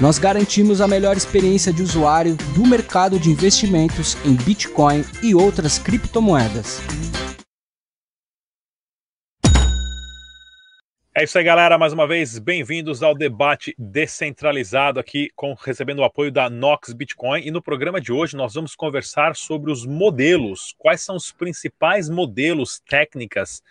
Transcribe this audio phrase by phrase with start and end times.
[0.00, 5.78] Nós garantimos a melhor experiência de usuário do mercado de investimentos em Bitcoin e outras
[5.78, 6.80] criptomoedas.
[11.14, 11.76] É isso aí, galera.
[11.76, 17.42] Mais uma vez, bem-vindos ao debate descentralizado aqui, com, recebendo o apoio da Nox Bitcoin.
[17.46, 20.74] E no programa de hoje nós vamos conversar sobre os modelos.
[20.78, 23.62] Quais são os principais modelos, técnicas,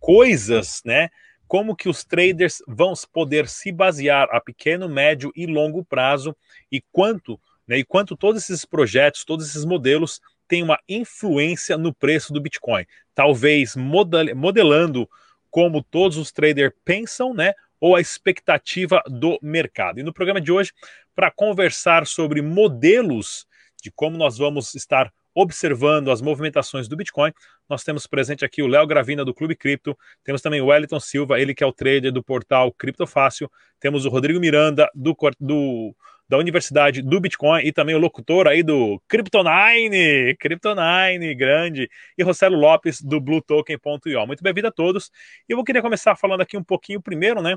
[0.00, 1.10] coisas, né?
[1.46, 6.36] Como que os traders vão poder se basear a pequeno, médio e longo prazo
[6.70, 7.78] e quanto, né?
[7.78, 12.84] E quanto todos esses projetos, todos esses modelos têm uma influência no preço do Bitcoin.
[13.14, 15.08] Talvez modelando
[15.50, 17.54] como todos os traders pensam, né?
[17.80, 20.00] Ou a expectativa do mercado.
[20.00, 20.72] E no programa de hoje,
[21.14, 23.46] para conversar sobre modelos
[23.82, 27.32] de como nós vamos estar observando as movimentações do Bitcoin,
[27.68, 31.40] nós temos presente aqui o Léo Gravina do Clube Cripto, temos também o Wellington Silva,
[31.40, 33.50] ele que é o trader do portal Cripto Fácil,
[33.80, 35.94] temos o Rodrigo Miranda do, do
[36.28, 42.58] da Universidade do Bitcoin e também o locutor aí do Kryptonine, Kryptonine, grande, e Rossello
[42.58, 44.26] Lopes do BlueToken.io.
[44.26, 45.10] Muito bem-vindo a todos.
[45.48, 47.56] E eu querer começar falando aqui um pouquinho primeiro, né,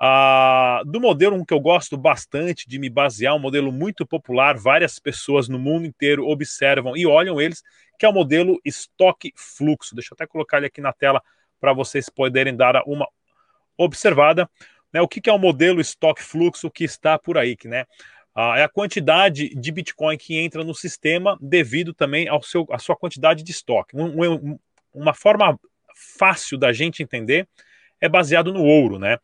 [0.00, 4.98] uh, do modelo que eu gosto bastante de me basear, um modelo muito popular, várias
[4.98, 7.62] pessoas no mundo inteiro observam e olham eles,
[7.98, 9.94] que é o modelo estoque fluxo.
[9.94, 11.22] Deixa eu até colocar ele aqui na tela
[11.60, 13.06] para vocês poderem dar uma
[13.76, 14.48] observada.
[14.92, 17.54] Né, o que, que é o modelo estoque fluxo que está por aí?
[17.54, 17.84] Que, né,
[18.34, 22.78] ah, é a quantidade de Bitcoin que entra no sistema devido também ao seu, à
[22.78, 23.96] sua quantidade de estoque.
[23.96, 24.58] Um, um,
[24.92, 25.58] uma forma
[26.18, 27.46] fácil da gente entender
[28.00, 29.18] é baseado no ouro, né?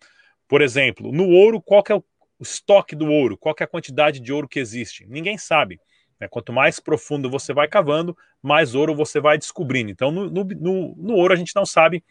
[0.49, 2.05] Por exemplo, no ouro, qual é o
[2.41, 3.37] estoque do ouro?
[3.37, 5.07] Qual é a quantidade de ouro que existe?
[5.07, 5.81] Ninguém sabe.
[6.21, 6.29] Né?
[6.29, 9.91] Quanto mais profundo você vai cavando, mais ouro você vai descobrindo.
[9.91, 12.05] Então, no, no, no, no ouro, a gente não sabe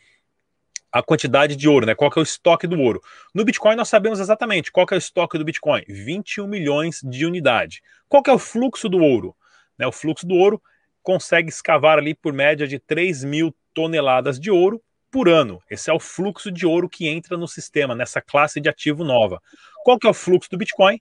[0.92, 1.94] a quantidade de ouro, né?
[1.94, 3.02] Qual é o estoque do ouro?
[3.34, 7.82] No Bitcoin nós sabemos exatamente qual é o estoque do Bitcoin, 21 milhões de unidade.
[8.08, 9.36] Qual é o fluxo do ouro?
[9.78, 10.62] Né, o fluxo do ouro
[11.04, 14.82] consegue escavar ali por média de 3 mil toneladas de ouro
[15.16, 15.64] por ano.
[15.72, 19.42] Esse é o fluxo de ouro que entra no sistema, nessa classe de ativo nova.
[19.86, 21.00] Qual que é o fluxo do Bitcoin?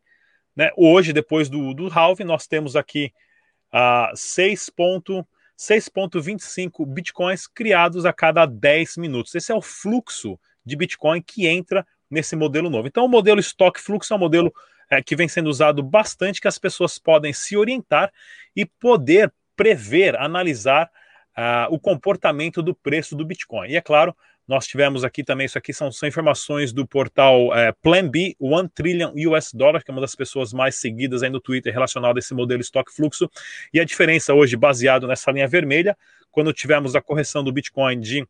[0.55, 3.13] Né, hoje, depois do, do halving, nós temos aqui
[3.73, 4.71] uh, 6.
[5.57, 9.35] 6,25 bitcoins criados a cada 10 minutos.
[9.35, 12.87] Esse é o fluxo de Bitcoin que entra nesse modelo novo.
[12.87, 14.55] Então, o modelo estoque fluxo é um modelo
[14.91, 18.13] é, que vem sendo usado bastante, que as pessoas podem se orientar
[18.55, 20.89] e poder prever, analisar
[21.37, 23.71] uh, o comportamento do preço do Bitcoin.
[23.71, 24.15] E é claro,
[24.47, 28.69] nós tivemos aqui também, isso aqui são, são informações do portal é, Plan B, One
[28.69, 32.19] Trillion US Dollar, que é uma das pessoas mais seguidas aí no Twitter relacionado a
[32.19, 33.31] esse modelo estoque fluxo.
[33.73, 35.97] E a diferença hoje, baseado nessa linha vermelha,
[36.31, 38.23] quando tivemos a correção do Bitcoin de,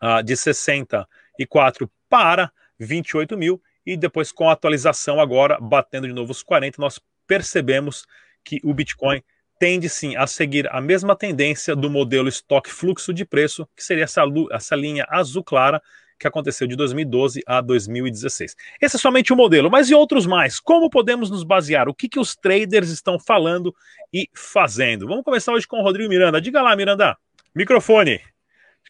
[0.00, 6.30] uh, de 64 para 28 mil, e depois com a atualização agora, batendo de novo
[6.30, 8.06] os 40, nós percebemos
[8.44, 9.22] que o Bitcoin
[9.58, 14.04] tende sim a seguir a mesma tendência do modelo estoque fluxo de preço, que seria
[14.04, 14.22] essa,
[14.52, 15.80] essa linha azul clara
[16.18, 18.56] que aconteceu de 2012 a 2016.
[18.80, 20.60] Esse é somente o modelo, mas e outros mais?
[20.60, 21.88] Como podemos nos basear?
[21.88, 23.74] O que, que os traders estão falando
[24.12, 25.06] e fazendo?
[25.06, 26.40] Vamos começar hoje com o Rodrigo Miranda.
[26.40, 27.16] Diga lá, Miranda.
[27.54, 28.20] Microfone.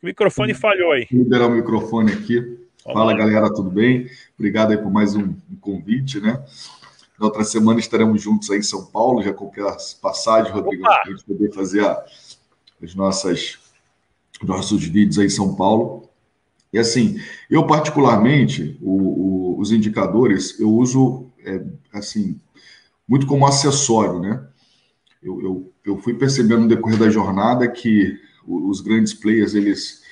[0.03, 1.07] O microfone falhou aí.
[1.11, 2.41] Vou liberar o microfone aqui.
[2.85, 3.15] Vamos Fala, lá.
[3.15, 4.07] galera, tudo bem?
[4.39, 6.43] Obrigado aí por mais um, um convite, né?
[7.19, 11.03] Na outra semana estaremos juntos aí em São Paulo, já comprei as passagens, Rodrigo, para
[11.05, 12.05] a gente poder fazer a,
[12.83, 13.59] as nossas
[14.43, 16.09] nossos vídeos aí em São Paulo.
[16.73, 22.39] E assim, eu particularmente, o, o, os indicadores, eu uso, é, assim,
[23.07, 24.45] muito como acessório, né?
[25.23, 30.03] Eu, eu, eu fui percebendo no decorrer da jornada que os grandes players, eles,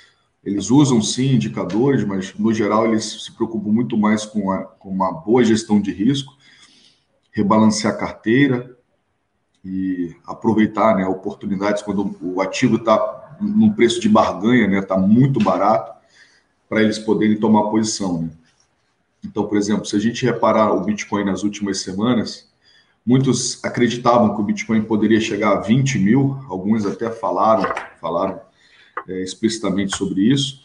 [0.43, 4.89] eles usam sim indicadores, mas no geral eles se preocupam muito mais com, a, com
[4.89, 6.33] uma boa gestão de risco
[7.33, 8.77] rebalancear a carteira
[9.65, 15.43] e aproveitar né, oportunidades quando o ativo está num preço de barganha, né, está muito
[15.43, 15.93] barato,
[16.69, 18.23] para eles poderem tomar posição.
[18.23, 18.31] Né?
[19.25, 22.51] Então, por exemplo, se a gente reparar o Bitcoin nas últimas semanas,
[23.05, 28.41] muitos acreditavam que o Bitcoin poderia chegar a 20 mil, alguns até falaram, falaram
[29.09, 30.63] é, explicitamente sobre isso.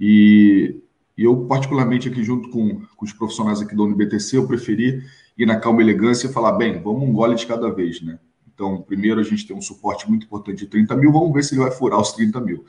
[0.00, 0.76] E,
[1.18, 5.02] e, eu, particularmente aqui junto com, com os profissionais aqui do UNBTC, eu preferi
[5.36, 8.20] ir na calma elegância e falar, bem, vamos um gole de cada vez, né?
[8.54, 11.54] Então, primeiro a gente tem um suporte muito importante de 30 mil, vamos ver se
[11.54, 12.64] ele vai furar os 30 mil.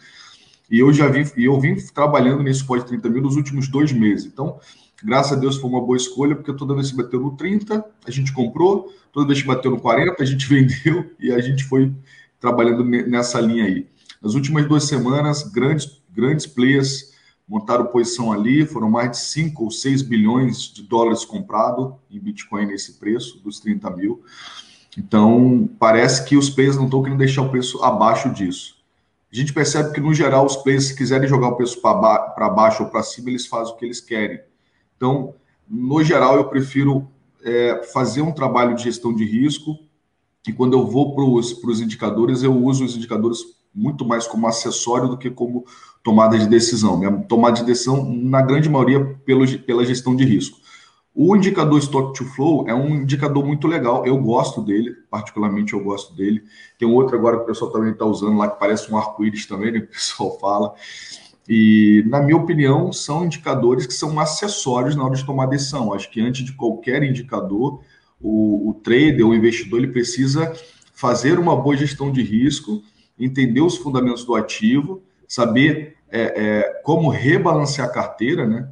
[0.69, 3.91] E eu já vim, eu vim trabalhando nesse suporte de 30 mil nos últimos dois
[3.91, 4.25] meses.
[4.25, 4.59] Então,
[5.03, 8.11] graças a Deus foi uma boa escolha, porque toda vez que bateu no 30, a
[8.11, 11.91] gente comprou, toda vez que bateu no 40, a gente vendeu e a gente foi
[12.39, 13.85] trabalhando nessa linha aí.
[14.21, 17.08] Nas últimas duas semanas, grandes, grandes players
[17.49, 22.67] montaram posição ali, foram mais de 5 ou 6 bilhões de dólares comprado em Bitcoin
[22.67, 24.21] nesse preço, dos 30 mil.
[24.95, 28.77] Então, parece que os players não estão querendo deixar o preço abaixo disso.
[29.31, 32.49] A gente percebe que, no geral, os players, se quiserem jogar o preço para ba
[32.49, 34.39] baixo ou para cima, eles fazem o que eles querem.
[34.95, 35.33] Então,
[35.67, 37.07] no geral, eu prefiro
[37.43, 39.77] é, fazer um trabalho de gestão de risco
[40.47, 43.39] e quando eu vou para os indicadores, eu uso os indicadores
[43.73, 45.65] muito mais como acessório do que como
[46.03, 46.97] tomada de decisão.
[46.97, 50.57] Minha tomada de decisão, na grande maioria, pelo, pela gestão de risco.
[51.13, 55.83] O indicador Stock to Flow é um indicador muito legal, eu gosto dele, particularmente eu
[55.83, 56.43] gosto dele.
[56.77, 59.71] Tem outro agora que o pessoal também está usando lá, que parece um arco-íris também,
[59.73, 60.73] né, que o pessoal fala.
[61.47, 65.91] E, na minha opinião, são indicadores que são acessórios na hora de tomar decisão.
[65.93, 67.81] Acho que antes de qualquer indicador,
[68.21, 70.53] o, o trader, o investidor, ele precisa
[70.93, 72.83] fazer uma boa gestão de risco,
[73.19, 78.67] entender os fundamentos do ativo, saber é, é, como rebalancear a carteira, né?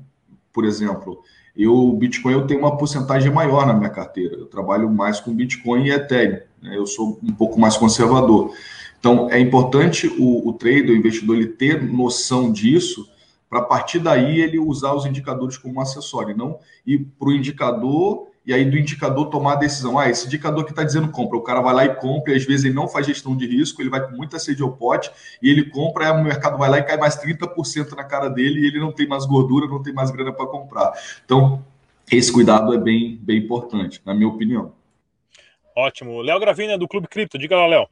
[0.51, 1.21] Por exemplo,
[1.55, 4.35] eu, Bitcoin eu tenho uma porcentagem maior na minha carteira.
[4.35, 6.41] Eu trabalho mais com Bitcoin e Ethereum.
[6.61, 6.75] Né?
[6.75, 8.51] Eu sou um pouco mais conservador.
[8.99, 13.07] Então, é importante o, o trader, o investidor, ele ter noção disso,
[13.47, 18.26] para a partir daí ele usar os indicadores como acessório, não ir para o indicador
[18.47, 19.99] e aí do indicador tomar a decisão.
[19.99, 22.45] Ah, esse indicador que está dizendo compra, o cara vai lá e compra, e às
[22.45, 25.11] vezes ele não faz gestão de risco, ele vai com muita sede ao pote,
[25.43, 28.61] e ele compra, aí o mercado vai lá e cai mais 30% na cara dele,
[28.61, 30.93] e ele não tem mais gordura, não tem mais grana para comprar.
[31.25, 31.61] Então,
[32.09, 34.71] esse cuidado é bem, bem importante, na minha opinião.
[35.75, 36.21] Ótimo.
[36.21, 37.37] Léo Gravina, do Clube Cripto.
[37.37, 37.87] Diga lá, Léo.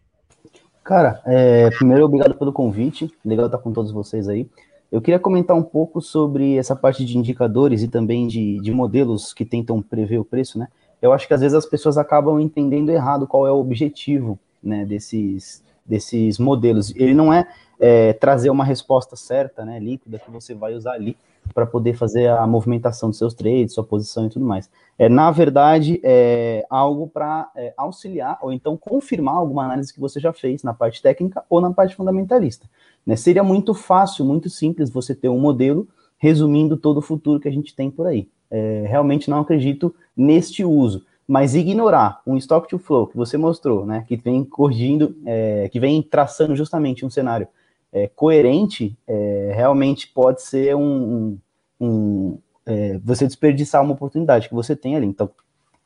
[0.85, 3.11] Cara, é, primeiro, obrigado pelo convite.
[3.25, 4.47] Legal estar com todos vocês aí.
[4.95, 9.33] Eu queria comentar um pouco sobre essa parte de indicadores e também de, de modelos
[9.33, 10.69] que tentam prever o preço, né?
[11.01, 14.85] Eu acho que às vezes as pessoas acabam entendendo errado qual é o objetivo né,
[14.85, 16.95] desses, desses modelos.
[16.95, 17.45] Ele não é,
[17.79, 21.17] é trazer uma resposta certa, né, líquida, que você vai usar ali
[21.53, 24.69] para poder fazer a movimentação dos seus trades, sua posição e tudo mais.
[24.97, 30.19] É, na verdade, é algo para é, auxiliar ou então confirmar alguma análise que você
[30.19, 32.67] já fez na parte técnica ou na parte fundamentalista.
[33.05, 33.15] Né?
[33.15, 35.87] Seria muito fácil, muito simples você ter um modelo
[36.17, 38.27] resumindo todo o futuro que a gente tem por aí.
[38.49, 43.85] É, realmente não acredito neste uso, mas ignorar um stock to flow que você mostrou,
[43.85, 47.47] né, que vem corrigindo, é, que vem traçando justamente um cenário
[47.95, 51.37] é, coerente, é, realmente pode ser um,
[51.79, 55.07] um, é, você desperdiçar uma oportunidade que você tem ali.
[55.07, 55.29] Então,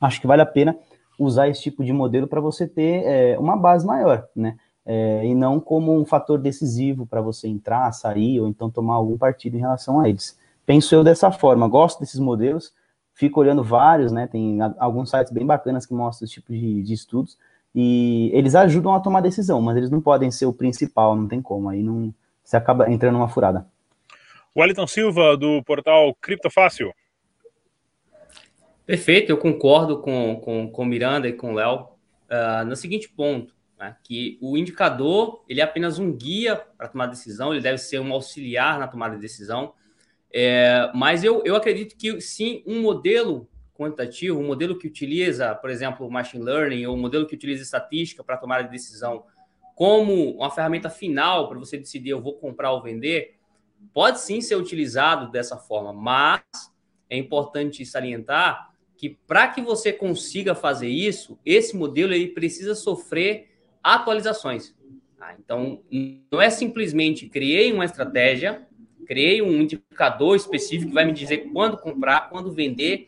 [0.01, 0.75] acho que vale a pena
[1.17, 4.57] usar esse tipo de modelo para você ter é, uma base maior, né?
[4.89, 9.19] é, e não como um fator decisivo para você entrar, sair ou então tomar algum
[9.19, 10.35] partido em relação a eles.
[10.65, 12.73] Penso eu dessa forma, gosto desses modelos,
[13.13, 14.25] fico olhando vários, né?
[14.25, 17.38] Tem alguns sites bem bacanas que mostram esse tipo de, de estudos
[17.74, 21.41] e eles ajudam a tomar decisão, mas eles não podem ser o principal, não tem
[21.41, 23.67] como, aí não você acaba entrando numa furada.
[24.58, 26.91] Wellington Silva, do portal Cripto Fácil.
[28.86, 31.89] Perfeito, eu concordo com, com, com Miranda e com o Léo
[32.29, 33.96] uh, no seguinte ponto né?
[34.03, 38.12] que o indicador ele é apenas um guia para tomar decisão, ele deve ser um
[38.12, 39.74] auxiliar na tomada de decisão.
[40.32, 45.69] É, mas eu, eu acredito que sim, um modelo quantitativo, um modelo que utiliza, por
[45.69, 49.24] exemplo, machine learning, ou um modelo que utiliza estatística para tomar de decisão
[49.74, 53.36] como uma ferramenta final para você decidir eu vou comprar ou vender,
[53.93, 56.41] pode sim ser utilizado dessa forma, mas
[57.09, 63.48] é importante salientar que para que você consiga fazer isso, esse modelo ele precisa sofrer
[63.81, 64.75] atualizações.
[65.17, 65.81] Ah, então,
[66.29, 68.67] não é simplesmente criei uma estratégia,
[69.07, 73.07] criei um indicador específico que vai me dizer quando comprar, quando vender,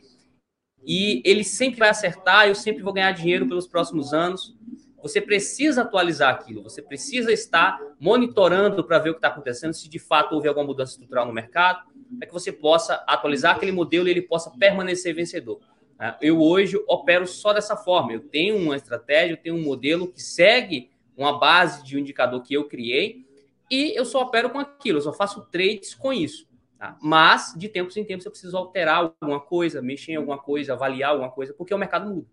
[0.85, 4.55] e ele sempre vai acertar, eu sempre vou ganhar dinheiro pelos próximos anos.
[5.01, 9.89] Você precisa atualizar aquilo, você precisa estar monitorando para ver o que está acontecendo, se
[9.89, 14.07] de fato houve alguma mudança estrutural no mercado, para que você possa atualizar aquele modelo
[14.07, 15.59] e ele possa permanecer vencedor.
[15.99, 16.15] Né?
[16.21, 18.13] Eu hoje opero só dessa forma.
[18.13, 22.41] Eu tenho uma estratégia, eu tenho um modelo que segue uma base de um indicador
[22.41, 23.25] que eu criei
[23.69, 26.45] e eu só opero com aquilo, eu só faço trades com isso.
[26.81, 26.97] Tá?
[26.99, 31.11] Mas, de tempos em tempos, eu preciso alterar alguma coisa, mexer em alguma coisa, avaliar
[31.11, 32.27] alguma coisa, porque o mercado muda.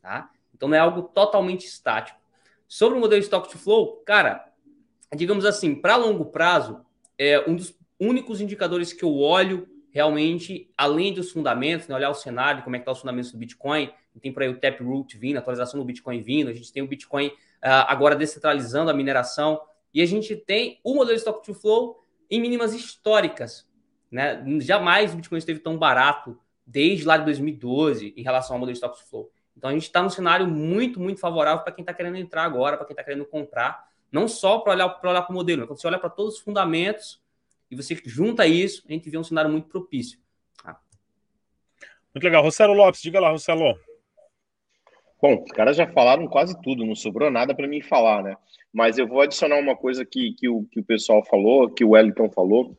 [0.00, 0.30] Tá?
[0.54, 2.16] Então, não é algo totalmente estático.
[2.68, 4.48] Sobre o modelo Stock to Flow, cara,
[5.16, 6.86] digamos assim, para longo prazo,
[7.18, 12.14] é um dos únicos indicadores que eu olho realmente, além dos fundamentos, né, olhar o
[12.14, 13.92] cenário, como é que está os fundamentos do Bitcoin,
[14.22, 17.26] tem por aí o Taproot vindo, atualização do Bitcoin vindo, a gente tem o Bitcoin
[17.26, 19.60] uh, agora descentralizando a mineração,
[19.92, 23.68] e a gente tem o modelo Stock to Flow em mínimas históricas.
[24.10, 24.42] Né?
[24.60, 28.98] Jamais o Bitcoin esteve tão barato desde lá de 2012 em relação ao modelo Stock
[28.98, 29.30] to Flow.
[29.56, 32.76] Então a gente está num cenário muito, muito favorável para quem está querendo entrar agora,
[32.76, 35.80] para quem está querendo comprar, não só para olhar para olhar o modelo, mas quando
[35.80, 37.20] você olha para todos os fundamentos
[37.70, 40.18] e você junta isso, a gente vê um cenário muito propício.
[40.62, 40.80] Tá?
[42.14, 42.42] Muito legal.
[42.42, 43.78] Rossello Lopes, diga lá, Rossello.
[45.20, 48.36] Bom, os caras já falaram quase tudo, não sobrou nada para mim falar, né?
[48.72, 51.90] Mas eu vou adicionar uma coisa que, que, o, que o pessoal falou, que o
[51.90, 52.76] Wellington falou,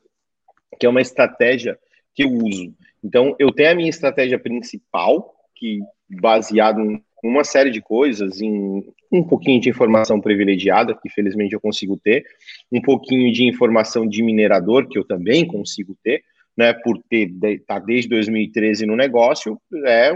[0.80, 1.78] que é uma estratégia
[2.14, 2.74] que eu uso.
[3.04, 8.84] Então, eu tenho a minha estratégia principal, que baseado em uma série de coisas, em
[9.12, 12.26] um pouquinho de informação privilegiada, que felizmente eu consigo ter,
[12.72, 16.24] um pouquinho de informação de minerador, que eu também consigo ter,
[16.58, 17.30] né, por ter
[17.68, 20.12] tá desde 2013 no negócio, é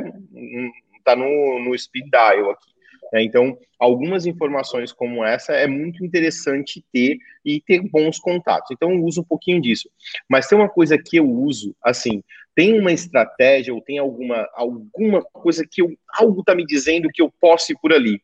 [1.04, 2.75] tá no, no speed dial aqui.
[3.16, 3.24] Né?
[3.24, 8.72] Então, algumas informações como essa é muito interessante ter e ter bons contatos.
[8.72, 9.90] Então, eu uso um pouquinho disso.
[10.30, 12.22] Mas tem uma coisa que eu uso, assim,
[12.54, 17.22] tem uma estratégia ou tem alguma, alguma coisa que eu, algo está me dizendo que
[17.22, 18.22] eu posso ir por ali.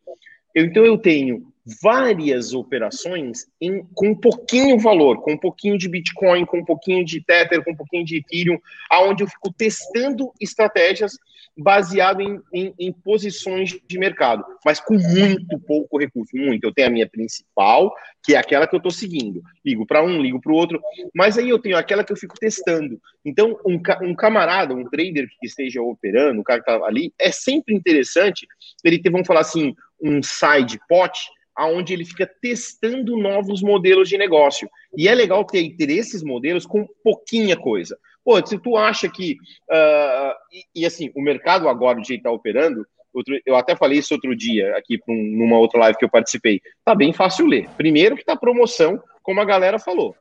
[0.54, 1.48] Eu, então, eu tenho
[1.82, 7.24] várias operações em, com pouquinho valor, com um pouquinho de Bitcoin, com um pouquinho de
[7.24, 11.14] Tether, com um pouquinho de Ethereum, aonde eu fico testando estratégias
[11.58, 16.64] baseado em, em, em, posições de mercado, mas com muito pouco recurso, muito.
[16.64, 17.94] Eu tenho a minha principal,
[18.24, 19.42] que é aquela que eu estou seguindo.
[19.66, 20.82] Ligo para um, ligo para o outro,
[21.14, 23.00] mas aí eu tenho aquela que eu fico testando.
[23.24, 27.32] Então, um, um camarada, um trader que esteja operando, o cara que está ali, é
[27.32, 28.48] sempre interessante
[28.84, 31.20] ele ter, vamos falar assim, um side pot,
[31.56, 34.70] aonde ele fica testando novos modelos de negócio.
[34.98, 37.98] E é legal ter, ter esses modelos com pouquinha coisa.
[38.24, 39.34] Pô, se tu acha que.
[39.70, 43.76] Uh, e, e, assim, o mercado agora, do jeito que está operando, outro, eu até
[43.76, 46.62] falei isso outro dia, aqui um, numa outra live que eu participei.
[46.86, 47.70] Tá bem fácil ler.
[47.78, 50.16] Primeiro que tá promoção, como a galera falou.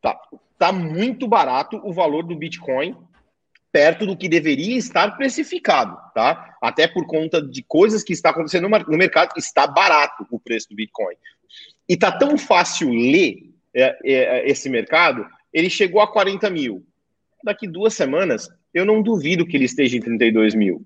[0.00, 0.18] Tá,
[0.58, 2.94] tá muito barato o valor do Bitcoin
[3.76, 6.56] perto do que deveria estar precificado, tá?
[6.62, 10.74] Até por conta de coisas que está acontecendo no mercado, está barato o preço do
[10.74, 11.14] Bitcoin.
[11.86, 16.86] E tá tão fácil ler é, é, esse mercado, ele chegou a 40 mil.
[17.46, 20.84] Daqui duas semanas, eu não duvido que ele esteja em 32 mil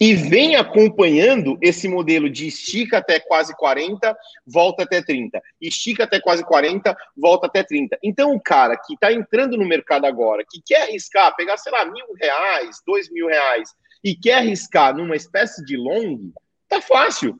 [0.00, 5.42] e vem acompanhando esse modelo de estica até quase 40, volta até 30.
[5.60, 7.98] Estica até quase 40, volta até 30.
[8.04, 11.84] Então, o cara que está entrando no mercado agora, que quer arriscar, pegar, sei lá,
[11.84, 13.70] mil reais, dois mil reais,
[14.04, 16.30] e quer arriscar numa espécie de long,
[16.68, 17.36] tá fácil.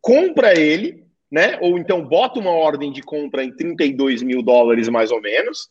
[0.00, 1.56] Compra ele, né?
[1.60, 5.70] Ou então bota uma ordem de compra em 32 mil dólares, mais ou menos,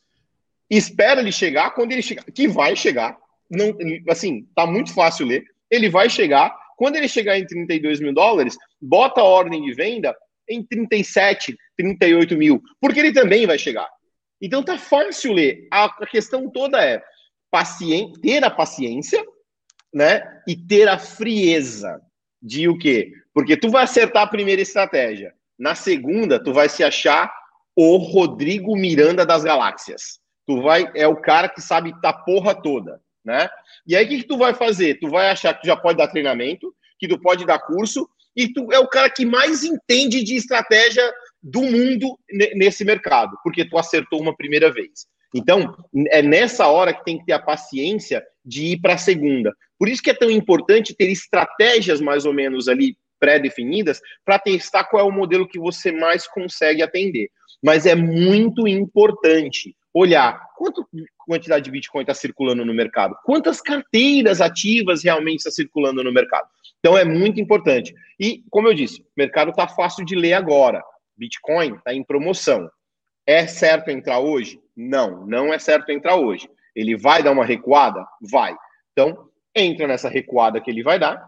[0.70, 3.18] espera ele chegar, quando ele chegar, que vai chegar,
[3.50, 3.76] não,
[4.10, 6.56] assim, tá muito fácil ler ele vai chegar.
[6.78, 10.16] Quando ele chegar em 32 mil dólares, bota a ordem de venda
[10.50, 13.88] em 37, 38 mil, porque ele também vai chegar.
[14.42, 15.68] Então tá fácil ler.
[15.72, 17.04] A, questão toda é
[17.52, 19.24] paciente, ter a paciência,
[19.94, 20.24] né?
[20.48, 22.00] E ter a frieza
[22.42, 23.12] de o quê?
[23.34, 25.34] Porque tu vai acertar a primeira estratégia.
[25.58, 27.34] Na segunda, tu vai se achar
[27.76, 30.20] o Rodrigo Miranda das galáxias.
[30.48, 33.50] Tu vai é o cara que sabe da porra toda né?
[33.86, 34.98] E aí o que, que tu vai fazer?
[35.00, 38.72] Tu vai achar que já pode dar treinamento, que tu pode dar curso, e tu
[38.72, 41.04] é o cara que mais entende de estratégia
[41.44, 42.18] do mundo
[42.56, 45.08] nesse mercado, porque tu acertou uma primeira vez.
[45.36, 45.76] Então,
[46.10, 49.54] é nessa hora que tem que ter a paciência de ir para a segunda.
[49.78, 54.86] Por isso que é tão importante ter estratégias mais ou menos ali pré-definidas para testar
[54.86, 57.30] qual é o modelo que você mais consegue atender.
[57.62, 64.40] Mas é muito importante olhar quanto quantidade de Bitcoin está circulando no mercado, quantas carteiras
[64.42, 66.48] ativas realmente está circulando no mercado.
[66.80, 67.94] Então é muito importante.
[68.20, 70.84] E, como eu disse, o mercado está fácil de ler agora.
[71.18, 72.70] Bitcoin está em promoção.
[73.26, 74.60] É certo entrar hoje?
[74.76, 76.50] Não, não é certo entrar hoje.
[76.76, 78.06] Ele vai dar uma recuada?
[78.22, 78.56] Vai.
[78.92, 81.28] Então, entra nessa recuada que ele vai dar,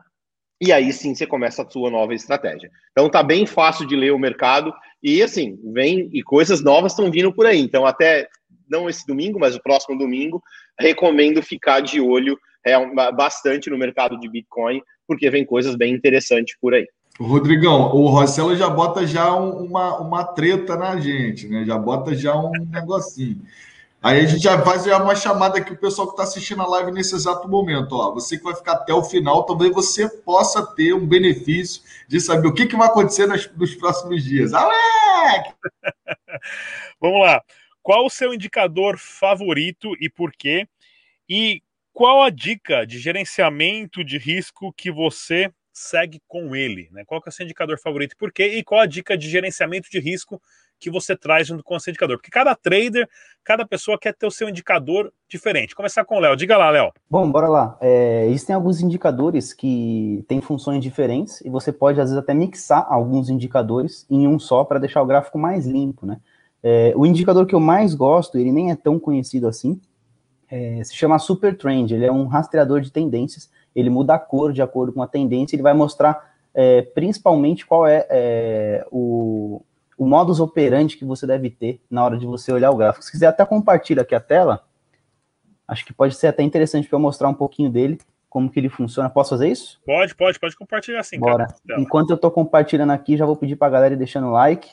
[0.61, 2.69] e aí sim você começa a sua nova estratégia.
[2.91, 7.09] Então tá bem fácil de ler o mercado e assim, vem e coisas novas estão
[7.09, 7.59] vindo por aí.
[7.59, 8.27] Então até
[8.69, 10.41] não esse domingo, mas o próximo domingo,
[10.79, 12.75] recomendo ficar de olho é,
[13.11, 16.87] bastante no mercado de Bitcoin, porque vem coisas bem interessantes por aí.
[17.19, 21.65] Rodrigão, o Rossello já bota já uma, uma treta na gente, né?
[21.65, 23.41] Já bota já um negocinho.
[24.01, 26.91] Aí a gente já faz uma chamada aqui o pessoal que está assistindo a live
[26.93, 27.93] nesse exato momento.
[27.97, 32.21] Ó, você que vai ficar até o final, talvez você possa ter um benefício de
[32.21, 34.53] saber o que, que vai acontecer nos, nos próximos dias.
[34.53, 35.53] Alex!
[37.01, 37.41] Vamos lá.
[37.81, 40.67] Qual o seu indicador favorito e por quê?
[41.27, 41.61] E
[41.93, 46.89] qual a dica de gerenciamento de risco que você segue com ele?
[46.91, 47.03] Né?
[47.05, 48.15] Qual que é o seu indicador favorito?
[48.17, 48.57] Por quê?
[48.57, 50.41] E qual a dica de gerenciamento de risco
[50.79, 52.17] que você traz junto com seu indicador?
[52.17, 53.07] Porque cada trader,
[53.43, 55.75] cada pessoa quer ter o seu indicador diferente.
[55.75, 56.35] Começar com o Léo.
[56.35, 56.91] Diga lá, Léo.
[57.09, 57.77] Bom, bora lá.
[57.81, 62.85] É, existem alguns indicadores que têm funções diferentes e você pode, às vezes, até mixar
[62.89, 66.19] alguns indicadores em um só para deixar o gráfico mais limpo, né?
[66.61, 69.79] É, o indicador que eu mais gosto, ele nem é tão conhecido assim,
[70.49, 71.93] é, se chama Super Trend.
[71.93, 73.49] Ele é um rastreador de tendências.
[73.75, 75.55] Ele muda a cor de acordo com a tendência.
[75.55, 79.61] Ele vai mostrar é, principalmente qual é, é o,
[79.97, 83.05] o modus operandi que você deve ter na hora de você olhar o gráfico.
[83.05, 84.63] Se quiser até compartilhar aqui a tela,
[85.67, 88.69] acho que pode ser até interessante para eu mostrar um pouquinho dele, como que ele
[88.69, 89.09] funciona.
[89.09, 89.79] Posso fazer isso?
[89.85, 91.19] Pode, pode, pode compartilhar sim.
[91.19, 91.47] Bora.
[91.67, 91.79] Cara.
[91.79, 94.71] Enquanto eu estou compartilhando aqui, já vou pedir para a galera ir deixando like,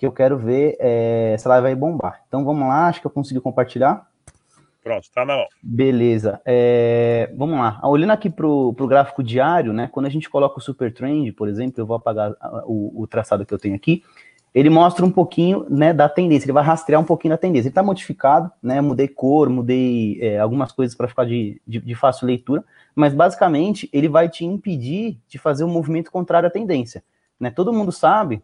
[0.00, 2.22] que eu quero ver é, se ela vai bombar.
[2.26, 4.08] Então vamos lá, acho que eu consegui compartilhar.
[4.82, 5.46] Pronto, tá na mão.
[5.62, 6.40] Beleza.
[6.42, 7.78] É, vamos lá.
[7.84, 9.90] Olhando aqui para o gráfico diário, né?
[9.92, 12.32] Quando a gente coloca o Super Trend, por exemplo, eu vou apagar
[12.64, 14.02] o, o traçado que eu tenho aqui
[14.52, 17.68] ele mostra um pouquinho né, da tendência, ele vai rastrear um pouquinho da tendência.
[17.68, 18.80] Ele está modificado, né?
[18.80, 23.88] Mudei cor, mudei é, algumas coisas para ficar de, de, de, fácil leitura, mas basicamente
[23.92, 27.04] ele vai te impedir de fazer um movimento contrário à tendência.
[27.38, 27.48] Né?
[27.50, 28.42] Todo mundo sabe,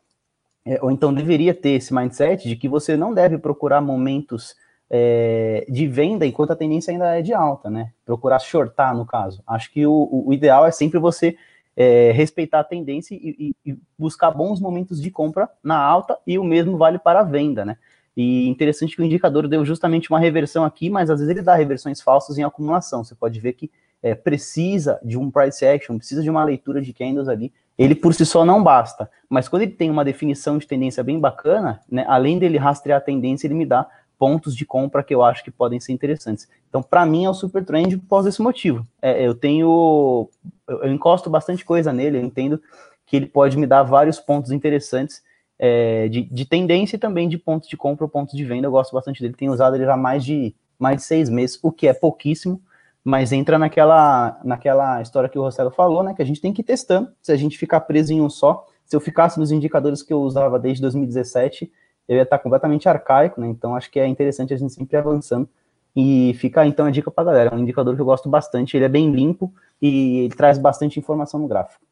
[0.66, 4.56] é, ou então deveria ter esse mindset de que você não deve procurar momentos
[4.90, 7.92] é, de venda enquanto a tendência ainda é de alta, né?
[8.04, 9.42] Procurar shortar, no caso.
[9.46, 11.36] Acho que o, o ideal é sempre você
[11.76, 16.44] é, respeitar a tendência e, e, buscar bons momentos de compra na alta, e o
[16.44, 17.76] mesmo vale para a venda, né?
[18.16, 21.54] E interessante que o indicador deu justamente uma reversão aqui, mas às vezes ele dá
[21.54, 23.04] reversões falsas em acumulação.
[23.04, 23.70] Você pode ver que
[24.02, 27.52] é, precisa de um price action, precisa de uma leitura de candles ali.
[27.78, 31.20] Ele por si só não basta, mas quando ele tem uma definição de tendência bem
[31.20, 33.86] bacana, né, além dele rastrear a tendência, ele me dá
[34.18, 36.48] pontos de compra que eu acho que podem ser interessantes.
[36.68, 38.86] Então, para mim, é o super trend por causa desse motivo.
[39.00, 40.28] É, eu tenho,
[40.66, 42.60] eu, eu, encosto bastante coisa nele, eu entendo
[43.04, 45.22] que ele pode me dar vários pontos interessantes
[45.58, 48.66] é, de, de, tendência e também de pontos de compra ou pontos de venda.
[48.66, 51.70] Eu gosto bastante dele, tenho usado ele há mais de, mais de seis meses, o
[51.70, 52.60] que é pouquíssimo,
[53.06, 56.60] mas entra naquela, naquela história que o Rossello falou, né, que a gente tem que
[56.60, 57.08] ir testando.
[57.22, 60.20] Se a gente ficar preso em um só, se eu ficasse nos indicadores que eu
[60.20, 61.70] usava desde 2017,
[62.08, 63.46] eu ia estar completamente arcaico, né?
[63.46, 65.48] Então acho que é interessante a gente sempre avançando.
[65.94, 67.50] E fica então a dica para a galera.
[67.50, 70.98] É um indicador que eu gosto bastante, ele é bem limpo e ele traz bastante
[70.98, 71.86] informação no gráfico.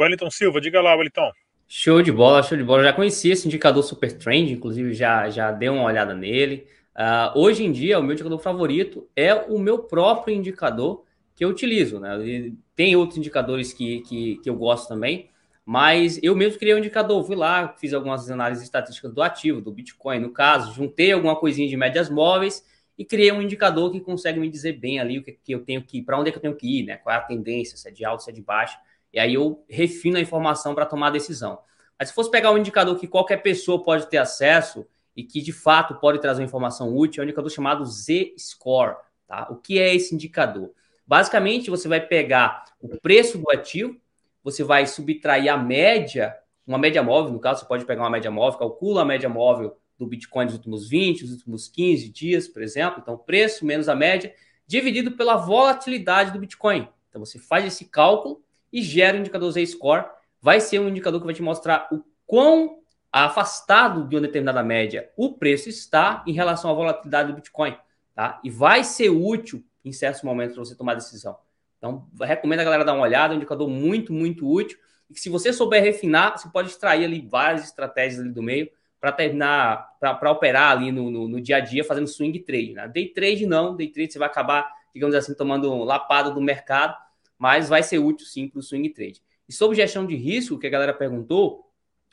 [0.00, 1.32] Wellington Silva, diga lá, Wellington.
[1.66, 2.82] Show de bola, show de bola.
[2.82, 6.68] Eu já conhecia esse indicador Super Trend, inclusive já, já dei uma olhada nele.
[6.94, 11.48] Uh, hoje em dia, o meu indicador favorito é o meu próprio indicador que eu
[11.48, 11.98] utilizo.
[11.98, 12.52] Né?
[12.74, 15.30] Tem outros indicadores que, que, que eu gosto também,
[15.64, 19.72] mas eu mesmo criei um indicador, fui lá, fiz algumas análises estatísticas do ativo, do
[19.72, 22.64] Bitcoin, no caso, juntei alguma coisinha de médias móveis
[22.98, 25.82] e criei um indicador que consegue me dizer bem ali o que, que eu tenho
[25.82, 26.96] que para onde é que eu tenho que ir, né?
[26.96, 28.76] Qual é a tendência, se é de alto, se é de baixo.
[29.12, 31.58] E aí eu refino a informação para tomar a decisão.
[31.98, 35.52] Mas se fosse pegar um indicador que qualquer pessoa pode ter acesso e que de
[35.52, 38.96] fato pode trazer informação útil, é um indicador chamado Z-Score.
[39.26, 39.48] Tá?
[39.50, 40.72] O que é esse indicador?
[41.06, 43.96] Basicamente, você vai pegar o preço do ativo,
[44.42, 46.34] você vai subtrair a média,
[46.66, 49.76] uma média móvel, no caso, você pode pegar uma média móvel, calcula a média móvel
[49.98, 53.00] do Bitcoin nos últimos 20, nos últimos 15 dias, por exemplo.
[53.02, 54.34] Então, preço menos a média,
[54.66, 56.88] dividido pela volatilidade do Bitcoin.
[57.08, 60.06] Então, você faz esse cálculo e gera o indicador Z-Score.
[60.40, 62.81] Vai ser um indicador que vai te mostrar o quão
[63.12, 67.76] afastado de uma determinada média o preço está em relação à volatilidade do Bitcoin.
[68.14, 68.40] Tá?
[68.42, 71.36] E vai ser útil em certos momentos para você tomar decisão.
[71.76, 74.78] Então, recomendo a galera dar uma olhada, é um indicador muito, muito útil.
[75.10, 78.70] E que se você souber refinar, você pode extrair ali várias estratégias ali do meio
[79.00, 82.72] para terminar, para operar ali no, no, no, dia a dia fazendo swing trade.
[82.72, 82.86] Né?
[82.86, 86.96] Day trade não, day trade você vai acabar, digamos assim, tomando lapada do mercado,
[87.36, 89.20] mas vai ser útil sim para o swing trade.
[89.48, 91.68] E sobre gestão de risco, que a galera perguntou,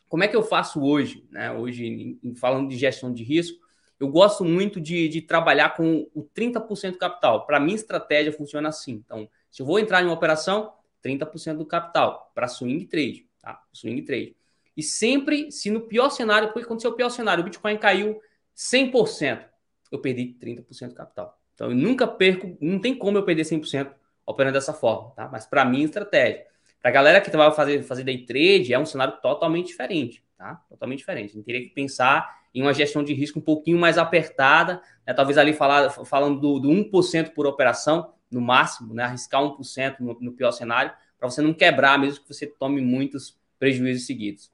[0.09, 1.25] como é que eu faço hoje?
[1.31, 1.51] Né?
[1.51, 3.57] Hoje, falando de gestão de risco,
[3.99, 7.45] eu gosto muito de, de trabalhar com o 30% capital.
[7.45, 8.93] Para mim, estratégia funciona assim.
[9.05, 13.61] Então, se eu vou entrar em uma operação, 30% do capital para swing trade, tá?
[13.71, 14.35] Swing trade.
[14.75, 18.19] E sempre, se no pior cenário, porque aconteceu o pior cenário, o Bitcoin caiu
[18.55, 19.45] 100%,
[19.91, 21.37] eu perdi 30% do capital.
[21.53, 23.93] Então eu nunca perco, não tem como eu perder 100%
[24.25, 25.27] operando dessa forma, tá?
[25.29, 26.45] Mas para mim, estratégia.
[26.81, 30.61] Para a galera que vai fazer, fazer day trade, é um cenário totalmente diferente, tá?
[30.69, 31.31] Totalmente diferente.
[31.31, 35.13] A gente teria que pensar em uma gestão de risco um pouquinho mais apertada, né?
[35.13, 39.03] talvez ali falar, falando do, do 1% por operação, no máximo, né?
[39.03, 43.37] arriscar 1% no, no pior cenário, para você não quebrar, mesmo que você tome muitos
[43.57, 44.51] prejuízos seguidos.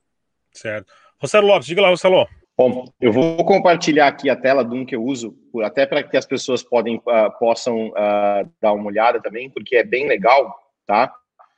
[0.51, 0.91] Certo.
[1.19, 2.27] Rossello Lopes, diga lá, Rossello.
[2.57, 6.15] Bom, eu vou compartilhar aqui a tela do um que eu uso, até para que
[6.15, 10.57] as pessoas podem, uh, possam uh, dar uma olhada também, porque é bem legal,
[10.87, 11.13] tá?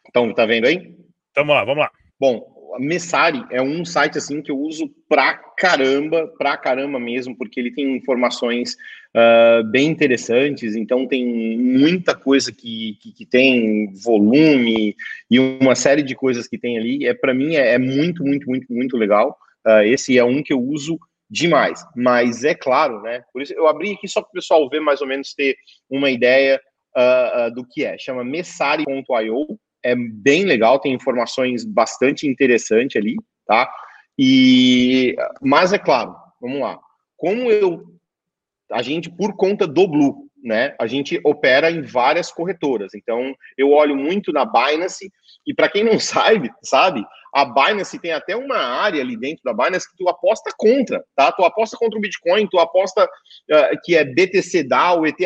[0.09, 0.95] Então, tá vendo aí?
[1.35, 1.91] Vamos lá, vamos lá.
[2.19, 7.35] Bom, a Messari é um site assim que eu uso pra caramba, pra caramba mesmo,
[7.35, 8.75] porque ele tem informações
[9.15, 14.95] uh, bem interessantes, então tem muita coisa que, que, que, tem volume
[15.29, 17.05] e uma série de coisas que tem ali.
[17.05, 19.37] É para mim é, é, muito, muito, muito, muito legal.
[19.65, 20.97] Uh, esse é um que eu uso
[21.29, 21.83] demais.
[21.95, 23.23] Mas é claro, né?
[23.33, 25.57] Por isso eu abri aqui só para o pessoal ver mais ou menos ter
[25.89, 26.59] uma ideia
[26.95, 27.97] uh, do que é.
[27.97, 33.71] Chama messari.io é bem legal, tem informações bastante interessantes ali, tá?
[34.17, 36.79] E mas é claro, vamos lá.
[37.15, 37.97] Como eu
[38.71, 40.75] a gente por conta do Blue, né?
[40.79, 42.93] A gente opera em várias corretoras.
[42.93, 45.09] Então, eu olho muito na Binance
[45.45, 49.53] e para quem não sabe, sabe, a Binance tem até uma área ali dentro da
[49.53, 51.31] Binance que tu aposta contra, tá?
[51.31, 55.17] Tu aposta contra o Bitcoin, tu aposta uh, que é BTC DAO, ETH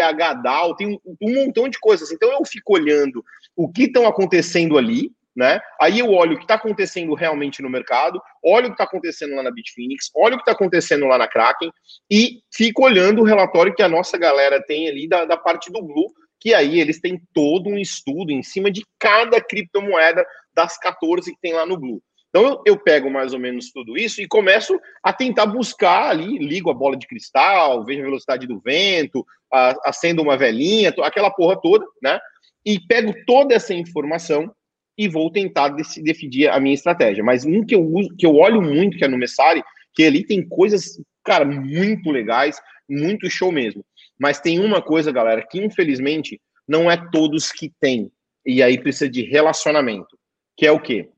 [0.44, 2.12] DAO, tem um, um montão de coisas.
[2.12, 3.24] Então, eu fico olhando
[3.56, 5.60] o que estão acontecendo ali, né?
[5.80, 9.36] Aí eu olho o que está acontecendo realmente no mercado, olho o que está acontecendo
[9.36, 11.72] lá na Bitfinex, olho o que está acontecendo lá na Kraken
[12.10, 15.82] e fico olhando o relatório que a nossa galera tem ali da, da parte do
[15.82, 21.32] Blue, que aí eles têm todo um estudo em cima de cada criptomoeda das 14
[21.32, 22.02] que tem lá no Blue.
[22.30, 26.38] Então eu, eu, pego mais ou menos tudo isso e começo a tentar buscar ali,
[26.38, 31.30] ligo a bola de cristal, vejo a velocidade do vento, a, acendo uma velhinha, aquela
[31.30, 32.20] porra toda, né?
[32.66, 34.54] E pego toda essa informação
[34.98, 37.24] e vou tentar definir a minha estratégia.
[37.24, 40.24] Mas um que eu uso, que eu olho muito, que é no Messari, que ali
[40.24, 42.58] tem coisas, cara, muito legais,
[42.90, 43.84] muito show mesmo.
[44.20, 48.12] Mas tem uma coisa, galera, que infelizmente não é todos que tem.
[48.46, 50.18] E aí precisa de relacionamento.
[50.56, 51.10] Que é o quê?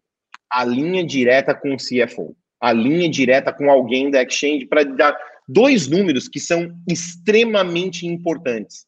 [0.49, 2.35] A linha direta com o CFO.
[2.61, 8.85] A linha direta com alguém da exchange para dar dois números que são extremamente importantes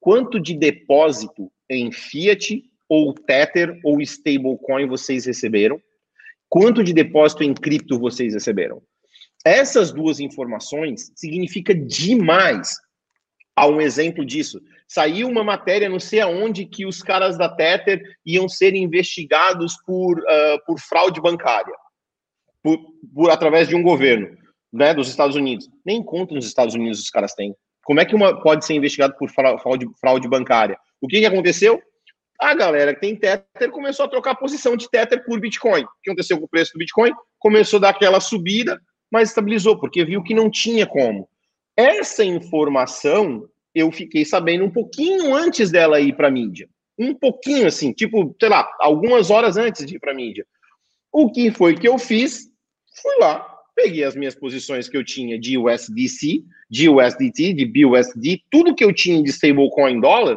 [0.00, 5.80] quanto de depósito em fiat ou Tether ou stablecoin vocês receberam?
[6.48, 8.82] Quanto de depósito em cripto vocês receberam?
[9.44, 12.76] Essas duas informações significa demais.
[13.54, 14.60] Há um exemplo disso.
[14.86, 20.18] Saiu uma matéria, não sei aonde, que os caras da Tether iam ser investigados por,
[20.18, 21.74] uh, por fraude bancária,
[22.62, 22.78] por,
[23.14, 24.36] por através de um governo,
[24.72, 25.68] né, dos Estados Unidos.
[25.84, 27.54] Nem conta nos Estados Unidos os caras têm.
[27.88, 30.78] Como é que uma pode ser investigado por fraude, fraude bancária?
[31.00, 31.80] O que, que aconteceu?
[32.38, 35.84] A galera que tem Tether começou a trocar a posição de Tether por Bitcoin.
[35.84, 37.12] O que aconteceu com o preço do Bitcoin?
[37.38, 38.78] Começou a dar aquela subida,
[39.10, 41.26] mas estabilizou, porque viu que não tinha como.
[41.74, 46.68] Essa informação eu fiquei sabendo um pouquinho antes dela ir para a mídia.
[46.98, 50.46] Um pouquinho assim, tipo, sei lá, algumas horas antes de ir para a mídia.
[51.10, 52.50] O que foi que eu fiz?
[53.00, 58.42] Fui lá, peguei as minhas posições que eu tinha de USDC, de USDT, de BUSD,
[58.50, 60.36] tudo que eu tinha de stablecoin dólar,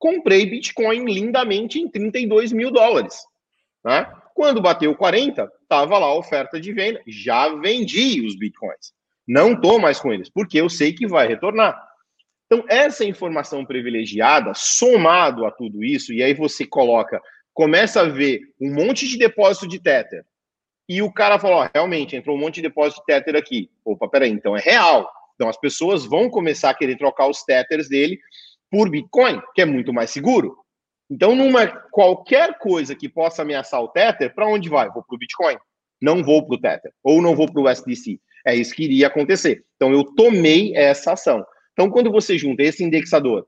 [0.00, 3.14] comprei Bitcoin lindamente em 32 mil dólares.
[3.84, 4.04] Né?
[4.34, 8.92] Quando bateu 40, estava lá a oferta de venda, já vendi os Bitcoins.
[9.28, 11.80] Não estou mais com eles, porque eu sei que vai retornar.
[12.46, 17.22] Então, essa informação privilegiada, somado a tudo isso, e aí você coloca,
[17.54, 20.24] começa a ver um monte de depósito de Tether,
[20.88, 23.70] e o cara falou: realmente, entrou um monte de depósito de Tether aqui.
[23.84, 25.08] Opa, peraí, então é real.
[25.34, 28.18] Então as pessoas vão começar a querer trocar os Tethers dele
[28.70, 30.56] por Bitcoin, que é muito mais seguro.
[31.10, 34.88] Então, numa qualquer coisa que possa ameaçar o Tether, para onde vai?
[34.88, 35.58] Vou para o Bitcoin.
[36.00, 36.90] Não vou para o Tether.
[37.04, 38.18] Ou não vou para o USDC.
[38.46, 39.62] É isso que iria acontecer.
[39.76, 41.44] Então, eu tomei essa ação.
[41.74, 43.46] Então, quando você junta esse indexador,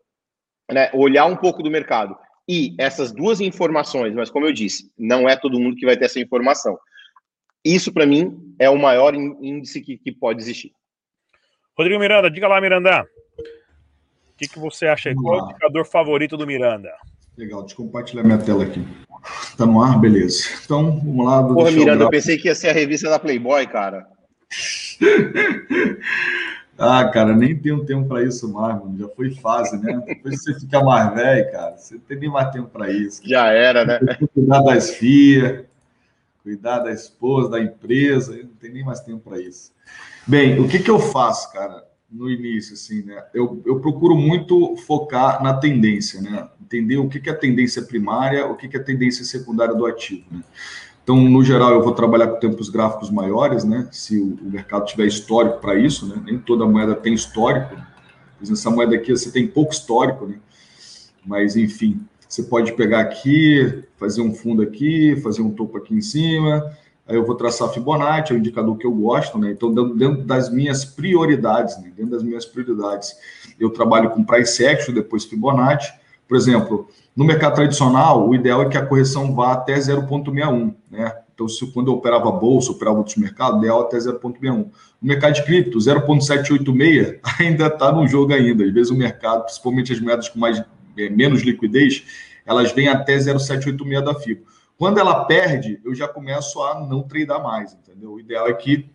[0.70, 2.14] né, olhar um pouco do mercado
[2.46, 6.04] e essas duas informações, mas como eu disse, não é todo mundo que vai ter
[6.04, 6.78] essa informação.
[7.64, 10.72] Isso, para mim, é o maior índice que, que, pode existir.
[11.76, 13.02] Rodrigo Miranda, diga lá, Miranda.
[13.02, 15.14] O que, que você acha aí?
[15.14, 16.90] Qual é o indicador favorito do Miranda?
[17.38, 18.84] Legal, deixa eu compartilhar minha tela aqui.
[19.56, 19.98] Tá no ar?
[19.98, 20.44] Beleza.
[20.64, 21.42] Então, vamos lá.
[21.42, 24.06] Porra, Miranda, eu, eu pensei que ia ser a revista da Playboy, cara.
[26.78, 28.98] ah, cara, nem tenho tempo para isso mais, mano.
[28.98, 30.02] Já foi fase, né?
[30.06, 33.22] Depois você fica mais velho, cara, você não tem nem mais tempo para isso.
[33.24, 33.98] Já era, né?
[34.34, 35.66] Cuidar das FIA,
[36.44, 39.72] cuidar da esposa, da empresa, não tenho nem mais tempo para isso.
[40.26, 43.24] Bem, o que, que eu faço, cara, no início, assim, né?
[43.32, 46.46] Eu, eu procuro muito focar na tendência, né?
[46.60, 49.74] Entender o que, que é a tendência primária, o que, que é a tendência secundária
[49.74, 50.44] do ativo, né?
[51.02, 53.88] Então, no geral, eu vou trabalhar com tempos gráficos maiores, né?
[53.90, 56.22] Se o, o mercado tiver histórico para isso, né?
[56.24, 57.74] Nem toda moeda tem histórico.
[58.40, 60.38] Exemplo, essa moeda aqui você tem pouco histórico, né?
[61.24, 66.00] Mas, enfim, você pode pegar aqui, fazer um fundo aqui, fazer um topo aqui em
[66.00, 66.68] cima.
[67.06, 69.52] Aí eu vou traçar Fibonacci, é o indicador que eu gosto, né?
[69.52, 71.92] Então, dentro das minhas prioridades, né?
[71.94, 73.14] dentro das minhas prioridades,
[73.60, 75.92] eu trabalho com price action, depois Fibonacci.
[76.26, 81.14] Por exemplo, no mercado tradicional, o ideal é que a correção vá até 0,61, né?
[81.34, 84.54] Então, se quando eu operava bolsa, operava outros mercados, ideal até 0,61.
[84.54, 84.68] No
[85.02, 88.64] mercado de cripto, 0,786 ainda está no jogo ainda.
[88.64, 92.04] Às vezes o mercado, principalmente as moedas com mais, é, menos liquidez,
[92.46, 94.46] elas vêm até 0,786 da FIBO.
[94.76, 98.12] Quando ela perde, eu já começo a não tradar mais, entendeu?
[98.12, 98.88] O ideal é que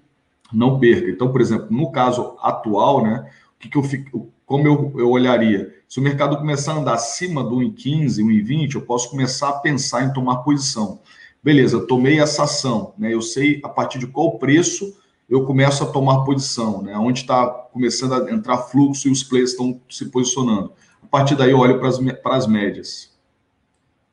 [0.52, 1.10] não perca.
[1.10, 5.10] Então, por exemplo, no caso atual, né, o que, que eu fico, como eu, eu
[5.10, 5.74] olharia?
[5.88, 10.04] Se o mercado começar a andar acima do 1,15, 1,20, eu posso começar a pensar
[10.04, 11.00] em tomar posição.
[11.42, 13.14] Beleza, tomei essa ação, né?
[13.14, 14.98] Eu sei a partir de qual preço
[15.30, 16.98] eu começo a tomar posição, né?
[16.98, 20.74] Onde está começando a entrar fluxo e os players estão se posicionando.
[21.10, 23.12] Partir daí eu olho para as médias.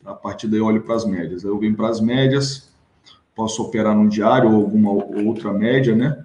[0.04, 1.44] A partir daí eu olho para as médias.
[1.44, 2.72] Aí eu venho para as médias,
[3.34, 6.24] posso operar no diário ou alguma outra média, né?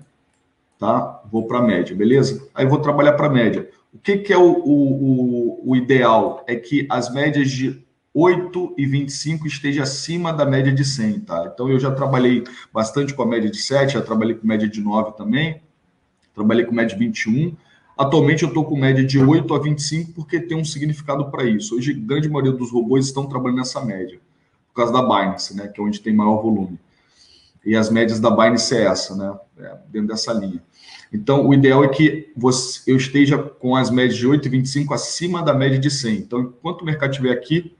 [0.79, 1.21] Tá?
[1.31, 2.47] Vou para a média, beleza?
[2.55, 3.69] Aí vou trabalhar para a média.
[3.93, 6.43] O que, que é o, o, o, ideal?
[6.47, 11.51] É que as médias de 8 e 25 esteja acima da média de 100, tá?
[11.53, 14.81] Então eu já trabalhei bastante com a média de 7, já trabalhei com média de
[14.81, 15.61] 9 também,
[16.33, 17.55] trabalhei com média de 21.
[18.01, 21.75] Atualmente eu estou com média de 8 a 25 porque tem um significado para isso.
[21.75, 24.19] Hoje, grande maioria dos robôs estão trabalhando nessa média,
[24.69, 25.67] por causa da Binance, né?
[25.67, 26.79] Que é onde tem maior volume.
[27.63, 29.37] E as médias da Binance é essa, né?
[29.59, 30.63] É, dentro dessa linha.
[31.13, 34.95] Então, o ideal é que você, eu esteja com as médias de 8 e 25
[34.95, 36.15] acima da média de 100.
[36.15, 37.77] Então, enquanto o mercado estiver aqui,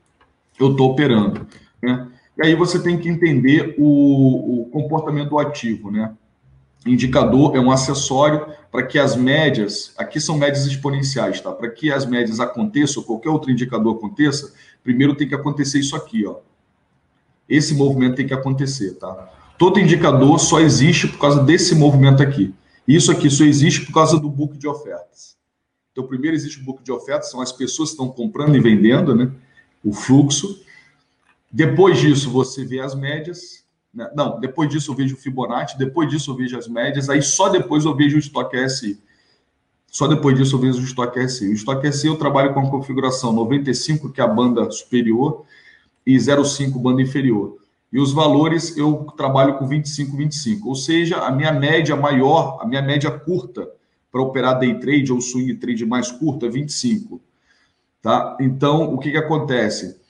[0.60, 1.48] eu estou operando.
[1.82, 2.12] Né?
[2.38, 5.90] E aí você tem que entender o, o comportamento do ativo.
[5.90, 6.14] Né?
[6.86, 11.52] Indicador é um acessório para que as médias, aqui são médias exponenciais, tá?
[11.52, 16.26] Para que as médias aconteçam, qualquer outro indicador aconteça, primeiro tem que acontecer isso aqui,
[16.26, 16.38] ó.
[17.48, 19.30] Esse movimento tem que acontecer, tá?
[19.58, 22.54] Todo indicador só existe por causa desse movimento aqui.
[22.88, 25.38] Isso aqui só existe por causa do book de ofertas.
[25.92, 29.14] Então, primeiro existe o book de ofertas, são as pessoas que estão comprando e vendendo,
[29.14, 29.32] né?
[29.84, 30.64] o fluxo.
[31.52, 33.61] Depois disso, você vê as médias.
[33.94, 34.10] Né?
[34.16, 37.50] Não, depois disso eu vejo o Fibonacci, depois disso eu vejo as médias, aí só
[37.50, 39.00] depois eu vejo o estoque RSI.
[39.88, 41.50] Só depois disso eu vejo o estoque RSI.
[41.50, 45.44] O estoque RSI eu trabalho com a configuração 95, que é a banda superior,
[46.06, 47.58] e 05, banda inferior.
[47.92, 50.70] E os valores eu trabalho com 25, 25.
[50.70, 53.70] Ou seja, a minha média maior, a minha média curta
[54.10, 57.22] para operar day trade ou swing trade mais curta é 25.
[58.02, 58.38] Tá?
[58.40, 60.01] Então, o que, que acontece?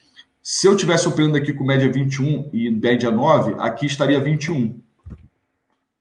[0.42, 4.80] Se eu tivesse operando aqui com média 21 e média 9, aqui estaria 21.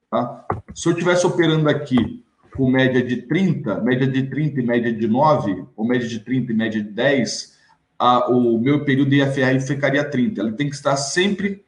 [0.10, 0.46] Tá?
[0.74, 2.26] Se eu tivesse operando aqui
[2.56, 6.52] com média de 30, média de 30 e média de 9, ou média de 30
[6.52, 7.56] e média de 10,
[8.00, 10.42] a, o meu período IFR ficaria 30.
[10.42, 11.64] Ele tem que estar sempre,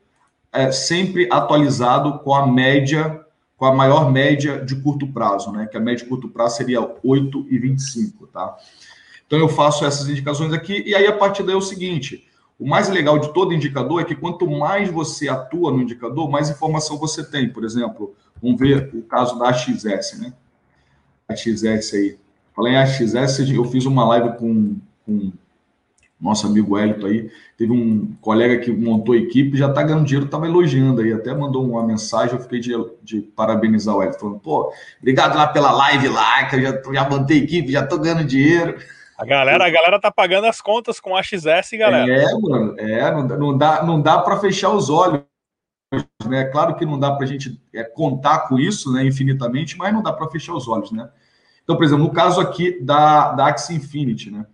[0.51, 3.23] é, sempre atualizado com a média,
[3.55, 5.67] com a maior média de curto prazo, né?
[5.67, 8.57] Que a média de curto prazo seria 8,25, tá?
[9.27, 12.27] Então eu faço essas indicações aqui, e aí a partir daí é o seguinte:
[12.59, 16.49] o mais legal de todo indicador é que quanto mais você atua no indicador, mais
[16.49, 17.49] informação você tem.
[17.49, 20.33] Por exemplo, vamos ver o caso da AXS, né?
[21.27, 22.17] A XS aí.
[22.55, 25.31] Falei em AXS, eu fiz uma live com, com
[26.23, 27.29] nosso amigo Hélito aí.
[27.57, 31.33] Teve um colega que montou a equipe, já está ganhando dinheiro, estava elogiando aí, até
[31.33, 35.71] mandou uma mensagem, eu fiquei de, de parabenizar o Hélito, falando, pô, obrigado lá pela
[35.71, 38.77] live lá, que eu já, já montei equipe, já estou ganhando dinheiro.
[39.23, 42.11] A galera, a galera tá pagando as contas com a XS, galera.
[42.11, 45.21] É, mano, é, não, dá, não dá para fechar os olhos,
[46.25, 46.43] né?
[46.45, 50.03] Claro que não dá para a gente é, contar com isso, né, infinitamente, mas não
[50.03, 51.09] dá para fechar os olhos, né?
[51.63, 54.45] Então, por exemplo, no caso aqui da, da Axie Infinity, né?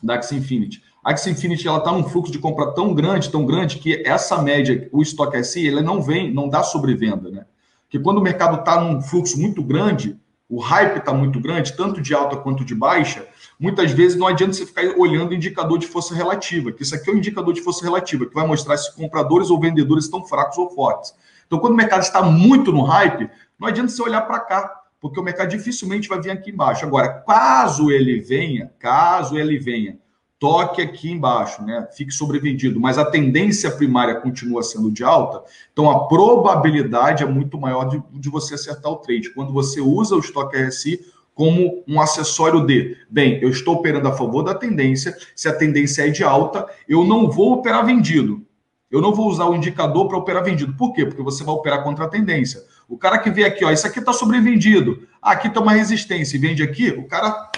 [0.00, 0.80] Da Axie Infinity.
[1.04, 4.40] A Axie Infinity, ela tá num fluxo de compra tão grande, tão grande, que essa
[4.40, 7.46] média, o estoque SI, ele não vem, não dá sobrevenda, né?
[7.82, 10.16] Porque quando o mercado está num fluxo muito grande,
[10.54, 13.26] o hype está muito grande, tanto de alta quanto de baixa,
[13.58, 17.10] muitas vezes não adianta você ficar olhando o indicador de força relativa, que isso aqui
[17.10, 20.24] é o um indicador de força relativa, que vai mostrar se compradores ou vendedores estão
[20.24, 21.12] fracos ou fortes.
[21.46, 25.18] Então, quando o mercado está muito no hype, não adianta você olhar para cá, porque
[25.18, 26.86] o mercado dificilmente vai vir aqui embaixo.
[26.86, 29.98] Agora, caso ele venha, caso ele venha,
[30.44, 31.88] toque aqui embaixo, né?
[31.96, 37.56] Fique sobrevendido, mas a tendência primária continua sendo de alta, então a probabilidade é muito
[37.56, 39.32] maior de, de você acertar o trade.
[39.32, 41.00] Quando você usa o estoque RSI
[41.34, 46.06] como um acessório de, bem, eu estou operando a favor da tendência, se a tendência
[46.06, 48.44] é de alta, eu não vou operar vendido.
[48.90, 50.74] Eu não vou usar o indicador para operar vendido.
[50.74, 51.06] Por quê?
[51.06, 52.62] Porque você vai operar contra a tendência.
[52.86, 55.08] O cara que vê aqui, ó, isso aqui está sobrevendido.
[55.22, 57.50] Ah, aqui tem uma resistência e vende aqui, o cara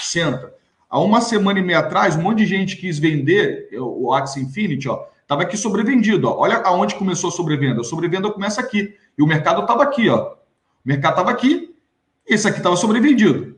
[0.00, 0.54] senta.
[0.94, 4.88] Há uma semana e meia atrás, um monte de gente quis vender o Axie Infinity,
[4.88, 6.28] ó, estava aqui sobrevendido.
[6.28, 6.38] Ó.
[6.38, 7.80] Olha aonde começou a sobrevenda.
[7.80, 8.94] A sobrevenda começa aqui.
[9.18, 10.34] E o mercado estava aqui, ó.
[10.34, 10.36] O
[10.84, 11.74] mercado estava aqui,
[12.24, 13.56] esse aqui estava sobrevendido.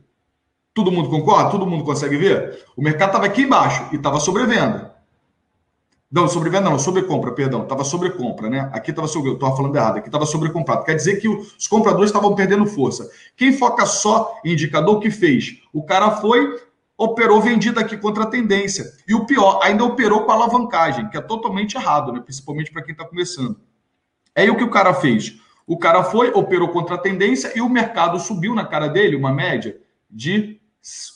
[0.73, 1.51] Todo mundo concorda?
[1.51, 2.65] Todo mundo consegue ver?
[2.75, 4.95] O mercado estava aqui embaixo e estava sobrevenda.
[6.11, 7.61] Não, sobrevenda não, sobrecompra, perdão.
[7.61, 8.67] Estava sobrecompra, né?
[8.73, 10.85] Aqui estava sobre, estava falando errado, aqui estava sobrecomprado.
[10.85, 13.07] Quer dizer que os compradores estavam perdendo força.
[13.35, 15.61] Quem foca só em indicador, o que fez?
[15.71, 16.65] O cara foi,
[16.97, 18.85] operou vendido aqui contra a tendência.
[19.07, 22.19] E o pior, ainda operou com alavancagem, que é totalmente errado, né?
[22.19, 23.59] Principalmente para quem está começando.
[24.35, 25.37] Aí o que o cara fez?
[25.65, 29.31] O cara foi, operou contra a tendência e o mercado subiu na cara dele, uma
[29.31, 29.77] média
[30.09, 30.59] de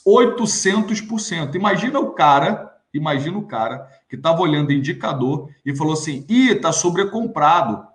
[0.06, 1.54] 800%.
[1.54, 6.72] Imagina o cara Imagina o cara que estava olhando indicador e falou assim: ih, está
[6.72, 7.86] sobrecomprado.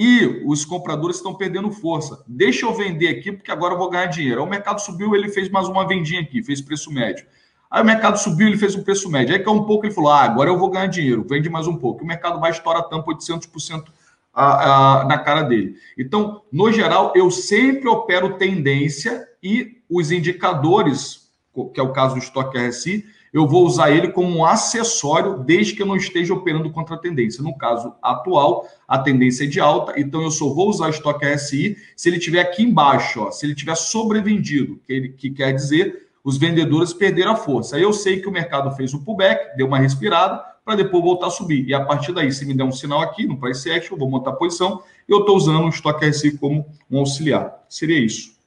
[0.00, 2.22] E os compradores estão perdendo força.
[2.24, 4.40] Deixa eu vender aqui, porque agora eu vou ganhar dinheiro.
[4.40, 7.26] Aí o mercado subiu, ele fez mais uma vendinha aqui, fez preço médio.
[7.68, 9.34] Aí o mercado subiu, ele fez um preço médio.
[9.34, 11.74] Aí caiu um pouco, ele falou: ah, agora eu vou ganhar dinheiro, vende mais um
[11.74, 12.04] pouco.
[12.04, 13.86] O mercado vai estourar a tampa 800%
[14.32, 15.74] a, a, na cara dele.
[15.98, 21.28] Então, no geral, eu sempre opero tendência e os indicadores,
[21.74, 25.74] que é o caso do estoque RSI, eu vou usar ele como um acessório desde
[25.74, 27.42] que eu não esteja operando contra a tendência.
[27.42, 31.76] No caso atual, a tendência é de alta, então eu só vou usar estoque RSI
[31.96, 36.08] se ele estiver aqui embaixo, ó, se ele tiver sobrevendido, que, ele, que quer dizer
[36.24, 37.76] os vendedores perderam a força.
[37.76, 41.28] Aí eu sei que o mercado fez o pullback, deu uma respirada, para depois voltar
[41.28, 41.66] a subir.
[41.66, 44.10] E a partir daí, se me der um sinal aqui no price action, eu vou
[44.10, 47.64] montar a posição, eu estou usando o estoque RSI como um auxiliar.
[47.70, 48.37] Seria isso.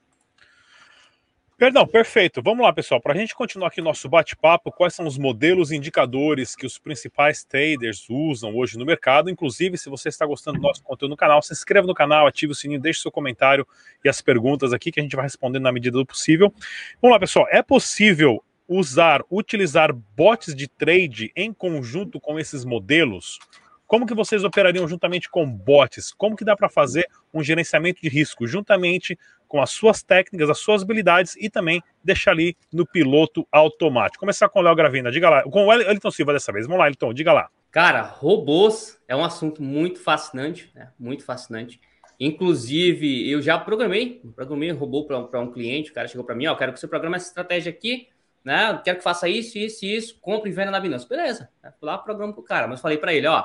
[1.62, 2.41] Perdão, perfeito.
[2.41, 3.00] Vamos lá, pessoal.
[3.00, 6.80] Para a gente continuar aqui nosso bate-papo, quais são os modelos e indicadores que os
[6.80, 9.30] principais traders usam hoje no mercado?
[9.30, 12.54] Inclusive, se você está gostando do nosso conteúdo no canal, se inscreva no canal, ative
[12.54, 13.67] o sininho, deixe seu comentário
[14.04, 16.52] e as perguntas aqui que a gente vai respondendo na medida do possível.
[17.00, 17.45] Vamos lá, pessoal.
[17.52, 23.38] É possível usar, utilizar bots de trade em conjunto com esses modelos?
[23.86, 26.13] Como que vocês operariam juntamente com bots?
[26.13, 29.19] Como que dá para fazer um gerenciamento de risco juntamente
[29.52, 34.22] com as suas técnicas, as suas habilidades e também deixar ali no piloto automático?
[34.22, 35.44] Começar com o Léo Gravina, diga lá.
[35.44, 36.66] Com o Elton Silva dessa vez.
[36.66, 37.50] Vamos lá, Elton, diga lá.
[37.70, 40.88] Cara, robôs é um assunto muito fascinante, né?
[40.98, 41.82] muito fascinante.
[42.18, 46.56] Inclusive, eu já programei, programei robô para um cliente, o cara chegou para mim, ó,
[46.56, 48.08] quero que você programe essa estratégia aqui,
[48.46, 48.80] né?
[48.86, 51.10] Quero que faça isso, isso, isso, compre e venda na Binance.
[51.10, 53.44] Beleza, fui lá, programa pro cara, mas falei para ele, ó,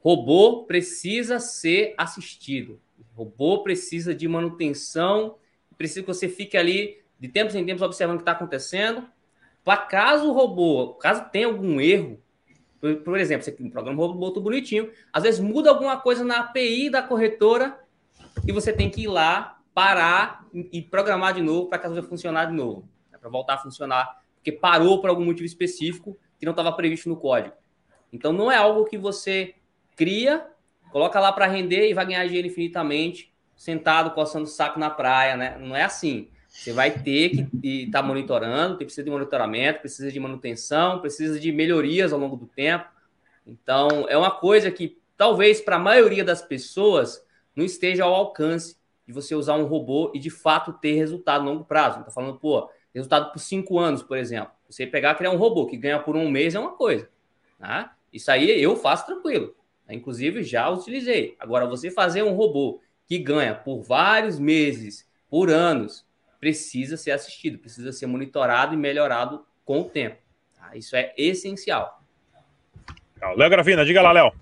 [0.00, 2.80] Robô precisa ser assistido.
[3.14, 5.36] Robô precisa de manutenção,
[5.76, 9.04] precisa que você fique ali de tempos em tempos observando o que está acontecendo.
[9.64, 12.20] Para caso o robô, caso tenha algum erro,
[12.80, 16.88] por, por exemplo, você programa robô tudo bonitinho, às vezes muda alguma coisa na API
[16.90, 17.78] da corretora
[18.46, 22.52] e você tem que ir lá, parar e programar de novo para caso funcionar de
[22.52, 26.72] novo, né, para voltar a funcionar, porque parou por algum motivo específico que não estava
[26.72, 27.54] previsto no código.
[28.12, 29.54] Então não é algo que você
[29.96, 30.46] cria,
[30.90, 35.36] coloca lá para render e vai ganhar dinheiro infinitamente, sentado, coçando o saco na praia,
[35.36, 35.58] né?
[35.60, 36.28] Não é assim.
[36.48, 41.52] Você vai ter que estar tá monitorando, precisa de monitoramento, precisa de manutenção, precisa de
[41.52, 42.86] melhorias ao longo do tempo.
[43.46, 47.24] Então, é uma coisa que talvez para a maioria das pessoas
[47.54, 51.44] não esteja ao alcance de você usar um robô e de fato ter resultado a
[51.44, 52.00] longo prazo.
[52.00, 54.52] Está falando, pô, resultado por cinco anos, por exemplo.
[54.68, 57.08] Você pegar criar um robô que ganha por um mês é uma coisa.
[57.58, 57.96] Tá?
[58.12, 59.54] Isso aí eu faço tranquilo.
[59.94, 61.34] Inclusive, já utilizei.
[61.38, 66.04] Agora, você fazer um robô que ganha por vários meses, por anos,
[66.38, 70.16] precisa ser assistido, precisa ser monitorado e melhorado com o tempo.
[70.56, 70.76] Tá?
[70.76, 72.02] Isso é essencial.
[73.36, 74.32] Léo Gravina, diga lá, Léo.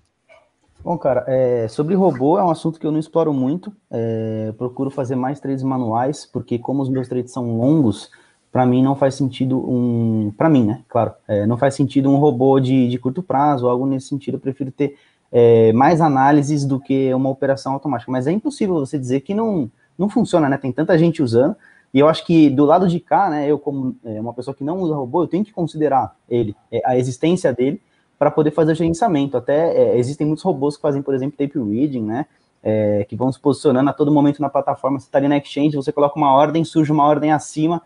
[0.84, 3.74] Bom, cara, é, sobre robô é um assunto que eu não exploro muito.
[3.90, 8.10] É, procuro fazer mais trades manuais, porque como os meus trades são longos,
[8.52, 10.32] para mim não faz sentido um.
[10.36, 10.84] Para mim, né?
[10.88, 14.36] Claro, é, não faz sentido um robô de, de curto prazo, algo nesse sentido.
[14.36, 14.96] Eu prefiro ter
[15.38, 18.10] é, mais análises do que uma operação automática.
[18.10, 20.56] Mas é impossível você dizer que não, não funciona, né?
[20.56, 21.54] Tem tanta gente usando.
[21.92, 24.64] E eu acho que do lado de cá, né, eu como é, uma pessoa que
[24.64, 27.82] não usa robô, eu tenho que considerar ele, é, a existência dele,
[28.18, 29.36] para poder fazer o gerenciamento.
[29.36, 32.24] Até é, existem muitos robôs que fazem, por exemplo, tape reading, né?
[32.62, 34.98] É, que vão se posicionando a todo momento na plataforma.
[34.98, 37.82] Você está ali na exchange, você coloca uma ordem, surge uma ordem acima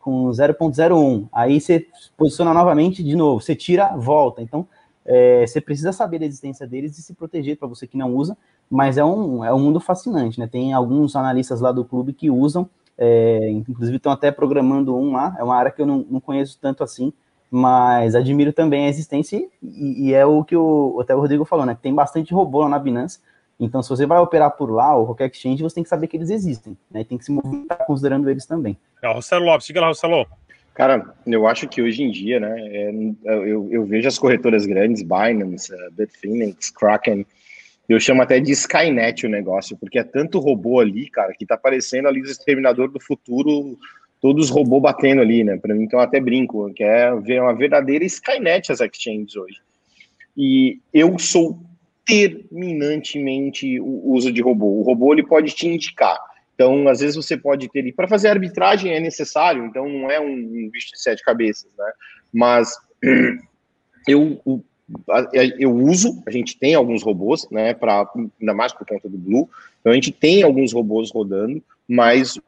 [0.00, 1.26] com 0.01.
[1.32, 1.84] Aí você
[2.16, 4.40] posiciona novamente de novo, você tira, volta.
[4.40, 4.68] Então,
[5.04, 8.36] é, você precisa saber da existência deles e se proteger para você que não usa,
[8.70, 10.46] mas é um, é um mundo fascinante, né?
[10.46, 15.34] Tem alguns analistas lá do clube que usam, é, inclusive estão até programando um lá,
[15.38, 17.12] é uma área que eu não, não conheço tanto assim,
[17.50, 21.66] mas admiro também a existência e, e, é o que o, até o Rodrigo falou,
[21.66, 21.76] né?
[21.80, 23.18] Tem bastante robô lá na Binance,
[23.58, 26.16] então se você vai operar por lá ou qualquer exchange, você tem que saber que
[26.16, 27.04] eles existem, né?
[27.04, 28.76] Tem que se movimentar considerando eles também.
[29.02, 30.26] É, Rossello Lopes, diga lá, Rossello.
[30.74, 32.90] Cara, eu acho que hoje em dia, né, é,
[33.24, 37.26] eu, eu, vejo as corretoras grandes, Binance, Bitfinex, Kraken,
[37.88, 41.58] eu chamo até de Skynet o negócio, porque é tanto robô ali, cara, que tá
[41.58, 43.78] parecendo ali o exterminador do futuro
[44.20, 45.58] todos os robôs batendo ali, né?
[45.58, 49.60] Para mim, então eu até brinco, que é ver uma verdadeira Skynet as exchanges hoje.
[50.36, 51.60] E eu sou
[52.06, 54.78] terminantemente o uso de robô.
[54.78, 56.18] O robô ele pode te indicar.
[56.54, 57.92] Então, às vezes você pode ter.
[57.92, 61.92] Para fazer arbitragem é necessário, então não é um, bicho de sete cabeças, né?
[62.32, 62.76] Mas
[64.06, 64.40] eu,
[65.58, 67.74] eu uso, a gente tem alguns robôs, né?
[67.74, 68.06] Pra,
[68.40, 69.48] ainda mais por conta do Blue.
[69.80, 72.38] Então a gente tem alguns robôs rodando, mas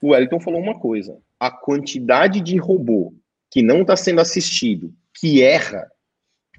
[0.00, 3.12] o Wellington falou uma coisa: a quantidade de robô
[3.50, 5.90] que não está sendo assistido, que erra,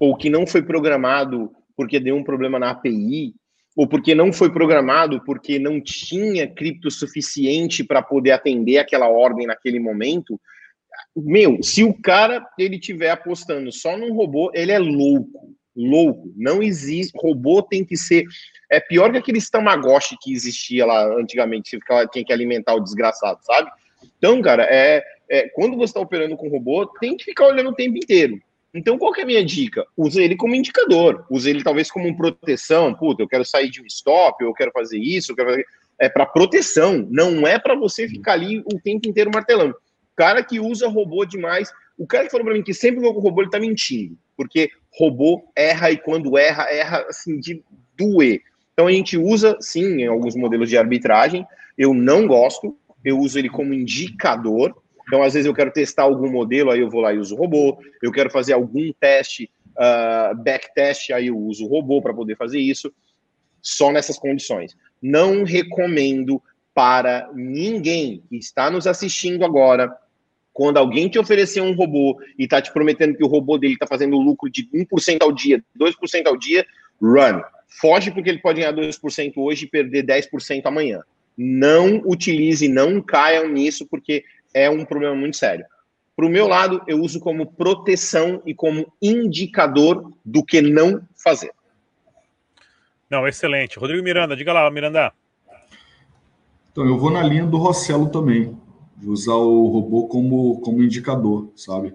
[0.00, 3.34] ou que não foi programado porque deu um problema na API,
[3.78, 9.46] ou porque não foi programado porque não tinha cripto suficiente para poder atender aquela ordem
[9.46, 10.38] naquele momento.
[11.14, 16.28] Meu, se o cara ele tiver apostando só num robô, ele é louco, louco.
[16.36, 18.24] Não existe robô tem que ser
[18.68, 23.38] é pior que aquele Tamagotchi que existia lá antigamente, que tinha que alimentar o desgraçado,
[23.44, 23.70] sabe?
[24.18, 27.76] Então, cara, é, é quando você está operando com robô, tem que ficar olhando o
[27.76, 28.40] tempo inteiro.
[28.74, 29.86] Então, qual que é a minha dica?
[29.96, 31.24] Use ele como indicador.
[31.30, 32.94] Use ele talvez como proteção.
[32.94, 35.66] Puta, eu quero sair de um stop, eu quero fazer isso, eu quero fazer...
[36.00, 39.74] É para proteção, não é para você ficar ali o tempo inteiro martelando.
[39.74, 43.12] O cara que usa robô demais, o cara que falou para mim que sempre vou
[43.12, 44.16] com robô, ele tá mentindo.
[44.36, 47.64] Porque robô erra e quando erra, erra assim de
[47.96, 48.42] doer.
[48.72, 51.44] Então a gente usa, sim, em alguns modelos de arbitragem.
[51.76, 56.30] Eu não gosto, eu uso ele como indicador então, às vezes, eu quero testar algum
[56.30, 57.78] modelo, aí eu vou lá e uso o robô.
[58.02, 62.60] Eu quero fazer algum teste, uh, backtest, aí eu uso o robô para poder fazer
[62.60, 62.92] isso.
[63.62, 64.76] Só nessas condições.
[65.00, 66.42] Não recomendo
[66.74, 69.90] para ninguém que está nos assistindo agora,
[70.52, 73.86] quando alguém te oferecer um robô e está te prometendo que o robô dele está
[73.86, 76.66] fazendo lucro de 1% ao dia, 2% ao dia,
[77.00, 77.40] run.
[77.80, 81.00] Foge porque ele pode ganhar 2% hoje e perder 10% amanhã.
[81.36, 85.64] Não utilize, não caiam nisso, porque é um problema muito sério.
[86.16, 91.52] Para o meu lado, eu uso como proteção e como indicador do que não fazer.
[93.08, 93.78] Não, excelente.
[93.78, 95.12] Rodrigo Miranda, diga lá, Miranda.
[96.72, 98.56] Então, eu vou na linha do Rossello também,
[98.96, 101.94] de usar o robô como, como indicador, sabe?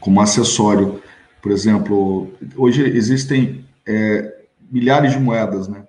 [0.00, 1.02] Como acessório.
[1.42, 5.86] Por exemplo, hoje existem é, milhares de moedas, né?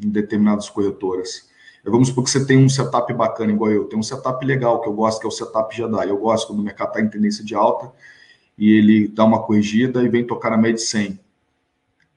[0.00, 1.45] Em determinadas corretoras.
[1.88, 3.84] Vamos supor que você tem um setup bacana, igual eu.
[3.84, 6.08] Tem um setup legal que eu gosto, que é o setup Jedi.
[6.08, 7.92] Eu gosto quando o mercado está em tendência de alta
[8.58, 11.18] e ele dá uma corrigida e vem tocar na média 100.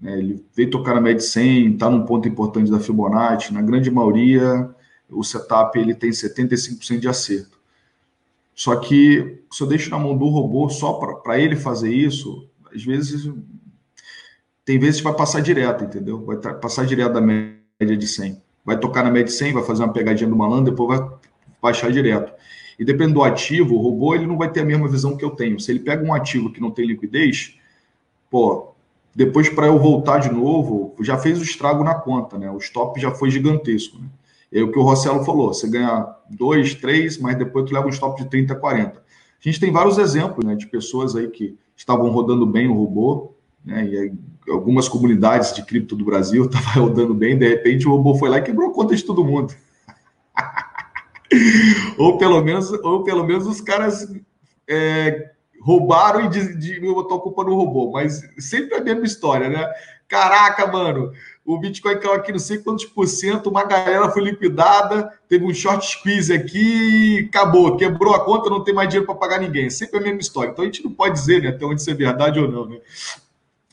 [0.05, 3.53] É, ele vem tocar na média 100, está num ponto importante da Fibonacci.
[3.53, 4.69] Na grande maioria,
[5.07, 7.59] o setup ele tem 75% de acerto.
[8.55, 12.83] Só que se eu deixo na mão do robô só para ele fazer isso, às
[12.83, 13.31] vezes
[14.65, 16.25] tem vezes que vai passar direto, entendeu?
[16.25, 19.91] Vai passar direto da média de 100 vai tocar na média 100, vai fazer uma
[19.91, 21.09] pegadinha do malandro, depois vai
[21.59, 22.31] baixar direto.
[22.77, 25.31] E dependendo do ativo, o robô ele não vai ter a mesma visão que eu
[25.31, 25.59] tenho.
[25.59, 27.55] Se ele pega um ativo que não tem liquidez,
[28.29, 28.69] pô,
[29.15, 32.49] depois para eu voltar de novo, já fez o estrago na conta, né?
[32.51, 34.07] O stop já foi gigantesco, né?
[34.53, 37.89] É o que o Rossello falou, você ganha dois, três, mas depois tu leva um
[37.89, 38.99] stop de 30, 40.
[38.99, 39.01] A
[39.39, 43.33] gente tem vários exemplos, né, de pessoas aí que estavam rodando bem o robô,
[43.69, 44.11] né, e
[44.51, 48.39] algumas comunidades de cripto do Brasil estavam rodando bem, de repente o robô foi lá
[48.39, 49.53] e quebrou a conta de todo mundo.
[51.97, 54.11] ou pelo menos, ou pelo menos os caras
[54.67, 59.49] é, roubaram e de, de, botou a culpa no robô, mas sempre a mesma história,
[59.49, 59.67] né?
[60.07, 61.11] Caraca, mano,
[61.45, 65.53] o Bitcoin caiu aqui não sei quantos por cento, uma galera foi liquidada, teve um
[65.53, 69.69] short squeeze aqui, acabou, quebrou a conta, não tem mais dinheiro para pagar ninguém.
[69.69, 70.49] Sempre a mesma história.
[70.49, 72.79] Então a gente não pode dizer né, até onde isso é verdade ou não, né?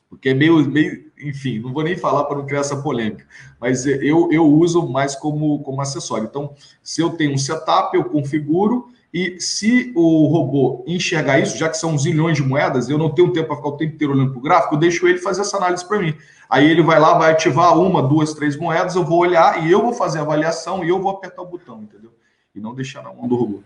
[0.09, 3.27] Porque é meio, meio enfim, não vou nem falar para não criar essa polêmica,
[3.61, 6.27] mas eu, eu uso mais como, como acessório.
[6.29, 6.53] Então,
[6.83, 11.79] se eu tenho um setup, eu configuro, e se o robô enxergar isso, já que
[11.79, 14.39] são zilhões de moedas, eu não tenho tempo para ficar o tempo inteiro olhando para
[14.39, 16.15] o gráfico, eu deixo ele fazer essa análise para mim.
[16.51, 19.81] Aí ele vai lá, vai ativar uma, duas, três moedas, eu vou olhar e eu
[19.81, 22.13] vou fazer a avaliação e eu vou apertar o botão, entendeu?
[22.55, 23.63] E não deixar na mão do robô.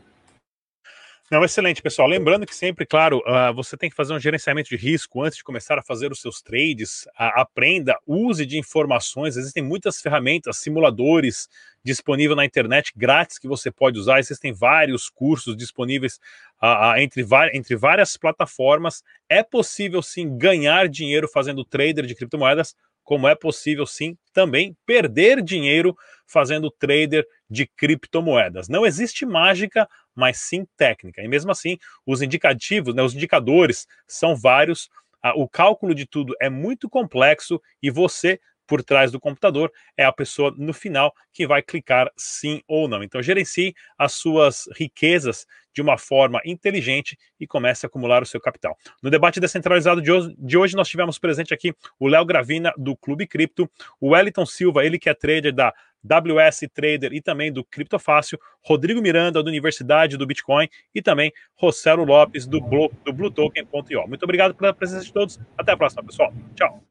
[1.31, 2.09] Não, excelente, pessoal.
[2.09, 5.45] Lembrando que sempre, claro, uh, você tem que fazer um gerenciamento de risco antes de
[5.45, 7.05] começar a fazer os seus trades.
[7.11, 9.37] Uh, aprenda, use de informações.
[9.37, 11.49] Existem muitas ferramentas, simuladores
[11.85, 14.19] disponíveis na internet grátis que você pode usar.
[14.19, 16.19] Existem vários cursos disponíveis
[16.61, 19.05] uh, entre, entre várias plataformas.
[19.29, 22.75] É possível sim ganhar dinheiro fazendo trader de criptomoedas,
[23.05, 25.97] como é possível sim também perder dinheiro
[26.31, 28.69] fazendo trader de criptomoedas.
[28.69, 31.23] Não existe mágica, mas sim técnica.
[31.23, 31.77] E mesmo assim,
[32.07, 34.89] os indicativos, né, os indicadores são vários.
[35.35, 40.13] o cálculo de tudo é muito complexo e você por trás do computador, é a
[40.13, 43.03] pessoa no final que vai clicar sim ou não.
[43.03, 48.41] Então, gerencie as suas riquezas de uma forma inteligente e comece a acumular o seu
[48.41, 48.79] capital.
[49.03, 52.97] No debate descentralizado de hoje, de hoje nós tivemos presente aqui o Léo Gravina, do
[52.97, 53.69] Clube Cripto,
[54.01, 55.75] o Wellington Silva, ele que é trader da
[56.05, 62.05] WS Trader e também do Criptofácil, Rodrigo Miranda, da Universidade do Bitcoin e também Rossello
[62.05, 64.09] Lopes, do, do BlueToken.io.
[64.09, 65.39] Muito obrigado pela presença de todos.
[65.57, 66.33] Até a próxima, pessoal.
[66.55, 66.90] Tchau.